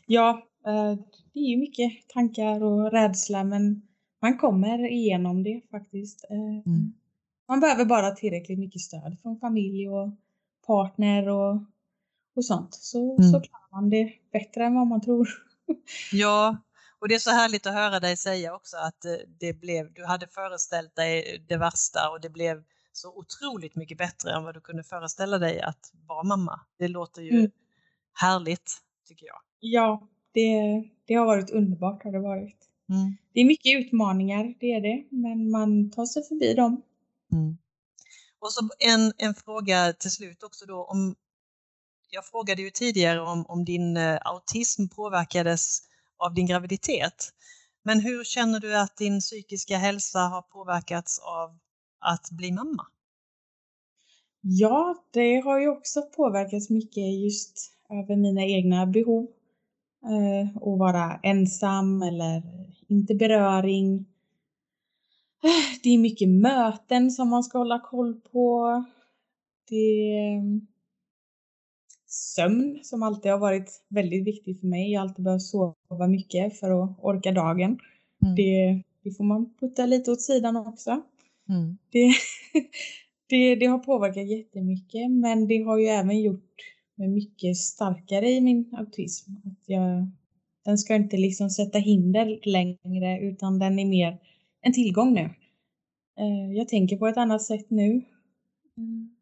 Ja, 0.05 0.47
eh, 0.67 0.95
det 1.33 1.39
är 1.39 1.49
ju 1.49 1.57
mycket 1.57 2.09
tankar 2.09 2.63
och 2.63 2.91
rädsla 2.91 3.43
men 3.43 3.81
man 4.21 4.37
kommer 4.37 4.91
igenom 4.91 5.43
det 5.43 5.61
faktiskt. 5.71 6.25
Eh, 6.29 6.71
Mm. 6.71 6.93
Man 7.47 7.59
behöver 7.59 7.85
bara 7.85 8.11
tillräckligt 8.11 8.59
mycket 8.59 8.81
stöd 8.81 9.17
från 9.21 9.39
familj 9.39 9.89
och 9.89 10.09
partner 10.67 11.29
och, 11.29 11.53
och 12.35 12.45
sånt. 12.45 12.73
Så, 12.73 13.11
Mm. 13.17 13.31
så 13.31 13.41
klarar 13.41 13.71
man 13.71 13.89
det 13.89 14.13
bättre 14.31 14.65
än 14.65 14.75
vad 14.75 14.87
man 14.87 15.01
tror. 15.01 15.29
Ja, 16.11 16.57
och 16.99 17.07
det 17.07 17.15
är 17.15 17.19
så 17.19 17.31
härligt 17.31 17.65
att 17.67 17.73
höra 17.73 17.99
dig 17.99 18.17
säga 18.17 18.55
också 18.55 18.77
att 18.77 19.05
eh, 19.05 19.11
det 19.39 19.53
blev, 19.53 19.93
du 19.93 20.05
hade 20.05 20.27
föreställt 20.27 20.95
dig 20.95 21.45
det 21.47 21.57
värsta 21.57 22.09
och 22.09 22.21
det 22.21 22.29
blev 22.29 22.63
så 22.91 23.13
otroligt 23.17 23.75
mycket 23.75 23.97
bättre 23.97 24.31
än 24.31 24.43
vad 24.43 24.53
du 24.53 24.61
kunde 24.61 24.83
föreställa 24.83 25.37
dig 25.37 25.61
att 25.61 25.91
vara 26.07 26.23
mamma. 26.23 26.59
Det 26.79 26.87
låter 26.87 27.21
ju 27.21 27.39
Mm. 27.39 27.51
härligt, 28.13 28.71
tycker 29.07 29.25
jag. 29.25 29.37
Ja, 29.59 30.07
det, 30.31 30.83
det 31.05 31.13
har 31.13 31.25
varit 31.25 31.49
underbart 31.49 32.03
har 32.03 32.11
det 32.11 32.19
varit. 32.19 32.57
Mm. 32.89 33.17
Det 33.33 33.39
är 33.41 33.45
mycket 33.45 33.79
utmaningar, 33.79 34.53
det 34.59 34.73
är 34.73 34.81
det. 34.81 35.03
Men 35.09 35.51
man 35.51 35.91
tar 35.91 36.05
sig 36.05 36.23
förbi 36.23 36.53
dem. 36.53 36.81
Mm. 37.31 37.57
Och 38.39 38.53
så 38.53 38.69
en, 38.79 39.13
en 39.17 39.33
fråga 39.35 39.93
till 39.93 40.11
slut 40.11 40.43
också 40.43 40.65
då 40.65 40.83
om 40.83 41.15
jag 42.09 42.25
frågade 42.25 42.61
ju 42.61 42.69
tidigare 42.69 43.21
om, 43.21 43.45
om 43.45 43.65
din 43.65 43.97
eh, 43.97 44.17
autism 44.21 44.87
påverkades 44.87 45.79
av 46.17 46.33
din 46.33 46.47
graviditet. 46.47 47.33
Men 47.83 47.99
hur 47.99 48.23
känner 48.23 48.59
du 48.59 48.77
att 48.77 48.97
din 48.97 49.19
psykiska 49.19 49.77
hälsa 49.77 50.19
har 50.19 50.41
påverkats 50.41 51.19
av 51.19 51.59
att 51.99 52.31
bli 52.31 52.51
mamma? 52.51 52.85
Ja, 54.41 54.95
det 55.11 55.39
har 55.39 55.59
ju 55.59 55.67
också 55.67 56.01
påverkats 56.01 56.69
mycket 56.69 57.23
just 57.23 57.71
över 57.89 58.15
mina 58.15 58.45
egna 58.45 58.85
behov. 58.85 59.27
Eh, 60.03 60.57
att 60.57 60.79
vara 60.79 61.19
ensam 61.23 62.01
eller 62.01 62.43
inte 62.87 63.15
beröring. 63.15 64.05
Det 65.83 65.89
är 65.89 65.97
mycket 65.97 66.29
möten 66.29 67.11
som 67.11 67.29
man 67.29 67.43
ska 67.43 67.57
hålla 67.57 67.79
koll 67.79 68.13
på. 68.13 68.83
Det 69.69 69.75
är 69.75 70.61
sömn 72.07 72.79
som 72.83 73.03
alltid 73.03 73.31
har 73.31 73.39
varit 73.39 73.85
väldigt 73.89 74.27
viktigt 74.27 74.59
för 74.59 74.67
mig. 74.67 74.91
Jag 74.91 75.01
har 75.01 75.07
alltid 75.07 75.25
behövt 75.25 75.41
sova 75.41 76.07
mycket 76.09 76.59
för 76.59 76.83
att 76.83 76.99
orka 77.01 77.31
dagen. 77.31 77.79
Mm. 78.23 78.35
Det, 78.35 78.83
det 79.03 79.11
får 79.11 79.23
man 79.23 79.53
putta 79.59 79.85
lite 79.85 80.11
åt 80.11 80.21
sidan 80.21 80.57
också. 80.57 81.01
Mm. 81.49 81.77
Det, 81.91 82.11
det, 83.29 83.55
det 83.55 83.65
har 83.65 83.79
påverkat 83.79 84.27
jättemycket 84.27 85.11
men 85.11 85.47
det 85.47 85.63
har 85.63 85.77
ju 85.77 85.85
även 85.85 86.21
gjort 86.21 86.55
mig 86.95 87.07
mycket 87.07 87.57
starkare 87.57 88.29
i 88.29 88.41
min 88.41 88.75
autism. 88.77 89.31
Att 89.31 89.63
jag, 89.65 90.11
den 90.65 90.77
ska 90.77 90.95
inte 90.95 91.17
liksom 91.17 91.49
sätta 91.49 91.79
hinder 91.79 92.39
längre 92.43 93.19
utan 93.21 93.59
den 93.59 93.79
är 93.79 93.85
mer 93.85 94.17
en 94.67 94.73
tillgång 94.73 95.13
nu. 95.13 95.21
Eh, 96.19 96.51
Jag 96.57 96.67
tänker 96.67 96.97
på 96.97 97.07
ett 97.07 97.17
annat 97.17 97.41
sätt 97.43 97.69
nu. 97.69 98.01
Mm. 98.77 99.15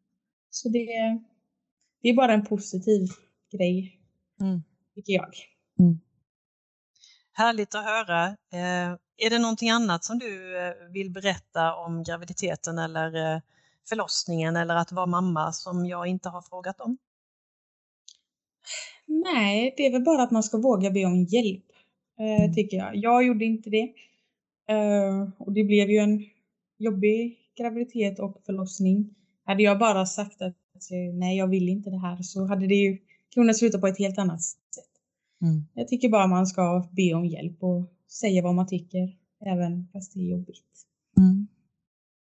Så 0.50 0.70
det, 0.70 0.86
det 2.02 2.10
är 2.10 2.14
bara 2.14 2.34
en 2.34 2.46
positiv 2.46 3.08
grej, 3.52 4.00
Mm. 4.42 4.64
tycker 4.96 5.14
jag. 5.14 5.34
Härligt 7.34 7.76
att 7.76 7.86
höra. 7.86 8.26
Eh, 8.28 8.98
är 9.18 9.30
det 9.30 9.40
någonting 9.40 9.70
annat 9.70 10.04
som 10.04 10.20
du 10.20 10.58
eh, 10.68 10.74
vill 10.94 11.12
berätta 11.12 11.76
om 11.76 12.04
graviditeten 12.04 12.78
eller 12.80 13.42
förlossningen 13.90 14.56
eller 14.56 14.76
att 14.76 14.92
vara 14.92 15.06
mamma 15.06 15.52
som 15.52 15.86
jag 15.86 16.08
inte 16.08 16.30
har 16.30 16.42
frågat 16.42 16.82
om? 16.82 16.98
Nej, 19.08 19.74
det 19.78 19.86
är 19.86 19.92
väl 19.92 20.04
bara 20.04 20.24
att 20.24 20.32
man 20.32 20.44
ska 20.44 20.58
våga 20.58 20.92
be 20.92 21.06
om 21.06 21.24
hjälp, 21.24 21.66
Mm. 22.20 22.54
tycker 22.54 22.78
jag. 22.78 22.96
Jag 22.96 23.24
gjorde 23.24 23.46
inte 23.46 23.70
det. 23.70 23.94
Eh, 24.68 25.30
och 25.38 25.54
det 25.54 25.64
blev 25.64 25.90
ju 25.90 25.98
en 25.98 26.26
jobbig 26.78 27.38
graviditet 27.58 28.20
och 28.20 28.42
förlossning. 28.46 29.16
Hade 29.46 29.64
jag 29.64 29.80
bara 29.80 30.06
sagt 30.06 30.42
att 30.42 30.58
nej, 31.14 31.38
jag 31.38 31.48
vill 31.48 31.70
inte 31.70 31.90
det 31.90 32.00
här 32.00 32.18
så 32.22 32.46
hade 32.46 32.68
det 32.68 32.76
ju 32.76 32.98
kunnat 33.34 33.58
sluta 33.58 33.80
på 33.80 33.88
ett 33.88 33.98
helt 33.98 34.18
annat 34.18 34.42
sätt. 34.42 34.84
Mm. 35.42 35.66
Jag 35.74 35.88
tycker 35.88 36.10
bara 36.10 36.28
man 36.28 36.48
ska 36.48 36.90
be 36.92 37.14
om 37.14 37.26
hjälp 37.26 37.64
och 37.64 37.92
säga 38.08 38.42
vad 38.42 38.56
man 38.56 38.68
tycker, 38.68 39.18
även 39.46 39.88
fast 39.94 40.14
det 40.14 40.20
är 40.20 40.32
jobbigt. 40.32 40.88
Mm. 41.18 41.48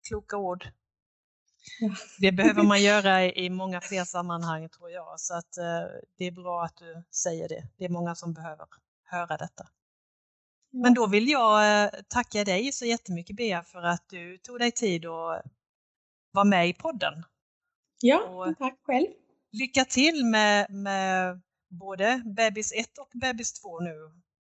Kloka 0.09 0.37
ord. 0.37 0.65
Ja. 1.81 1.95
Det 2.21 2.33
behöver 2.33 2.63
man 2.63 2.83
göra 2.93 3.25
i 3.25 3.51
många 3.51 3.81
fler 3.81 4.05
sammanhang 4.05 4.69
tror 4.69 4.91
jag, 4.91 5.21
så 5.21 5.35
att 5.35 5.57
eh, 5.57 5.91
det 6.19 6.25
är 6.25 6.33
bra 6.33 6.65
att 6.65 6.77
du 6.77 7.03
säger 7.11 7.49
det. 7.49 7.69
Det 7.79 7.85
är 7.85 7.89
många 7.89 8.15
som 8.15 8.33
behöver 8.33 8.67
höra 9.05 9.37
detta. 9.37 9.69
Men 10.71 10.95
då 10.95 11.07
vill 11.07 11.29
jag 11.29 11.85
eh, 11.85 11.91
tacka 12.09 12.45
dig 12.45 12.73
så 12.73 12.85
jättemycket 12.87 13.37
Bea 13.37 13.63
för 13.63 13.83
att 13.83 14.05
du 14.09 14.39
tog 14.39 14.59
dig 14.59 14.73
tid 14.73 15.07
att 15.07 15.43
vara 16.33 16.45
med 16.45 16.69
i 16.69 16.73
podden. 16.73 17.25
Ja, 18.01 18.21
Och- 18.29 18.59
tack 18.59 18.79
själv. 18.83 19.07
Lycka 19.53 19.85
till 19.85 20.25
med, 20.25 20.71
med 20.71 21.41
både 21.69 22.23
bebis 22.37 22.73
1 22.73 22.99
och 22.99 23.11
bebis 23.15 23.53
2 23.53 23.81
nu. 23.81 23.95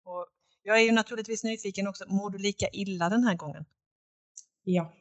Och 0.05 0.27
jag 0.63 0.77
är 0.81 0.85
ju 0.85 0.93
naturligtvis 0.93 1.45
nyfiken 1.45 1.87
också, 1.89 2.05
mår 2.09 2.31
du 2.31 2.39
lika 2.39 2.69
illa 2.73 3.09
den 3.09 3.25
här 3.25 3.35
gången? 3.35 3.65
Ja. 4.65 4.93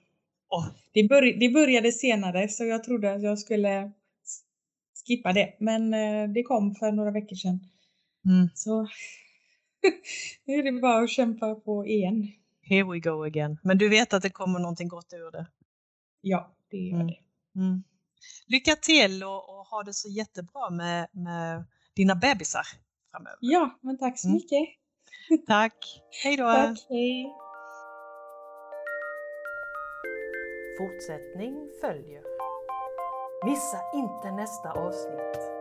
Åh. 0.50 0.68
Det, 0.94 1.04
bör, 1.04 1.22
det 1.40 1.50
började 1.50 1.92
senare 1.92 2.50
så 2.50 2.66
jag 2.66 2.84
trodde 2.84 3.14
att 3.14 3.22
jag 3.22 3.40
skulle 3.40 3.92
skippa 5.08 5.34
det. 5.34 5.56
Men 5.60 5.94
eh, 5.94 6.30
det 6.30 6.44
kom 6.44 6.76
för 6.76 6.92
några 6.92 7.12
veckor 7.12 7.36
sedan. 7.36 7.60
Mm. 8.26 8.50
Så 8.56 8.88
nu 10.46 10.54
är 10.60 10.64
det 10.64 10.72
bara 10.82 11.04
att 11.04 11.10
kämpa 11.10 11.56
på 11.56 11.86
igen. 11.86 12.28
Here 12.62 12.84
we 12.84 13.00
go 13.00 13.24
again. 13.24 13.58
Men 13.64 13.78
du 13.78 13.90
vet 13.90 14.14
att 14.14 14.22
det 14.24 14.30
kommer 14.30 14.60
någonting 14.60 14.88
gott 14.88 15.14
ur 15.14 15.32
det? 15.32 15.48
Ja, 16.22 16.56
det 16.72 16.78
gör 16.78 16.96
Mm. 16.96 17.08
det. 17.08 17.18
Mm. 17.60 17.84
Lycka 18.48 18.76
till 18.76 19.24
och, 19.24 19.50
och 19.50 19.66
ha 19.66 19.84
det 19.84 19.94
så 19.94 20.10
jättebra 20.10 20.70
med, 20.70 21.08
med 21.12 21.64
dina 21.96 22.16
bebisar 22.16 22.66
framöver. 23.12 23.38
Ja, 23.42 23.80
men 23.82 23.98
tack 23.98 24.20
så 24.20 24.28
Mm. 24.28 24.36
mycket. 24.36 24.68
Tack! 25.48 26.02
Hej 26.24 26.38
då! 26.38 26.44
Tack, 26.44 26.86
hej. 26.90 27.26
Fortsättning 30.78 31.70
följer. 31.82 32.24
Missa 33.46 33.78
inte 33.96 34.32
nästa 34.32 34.72
avsnitt. 34.72 35.55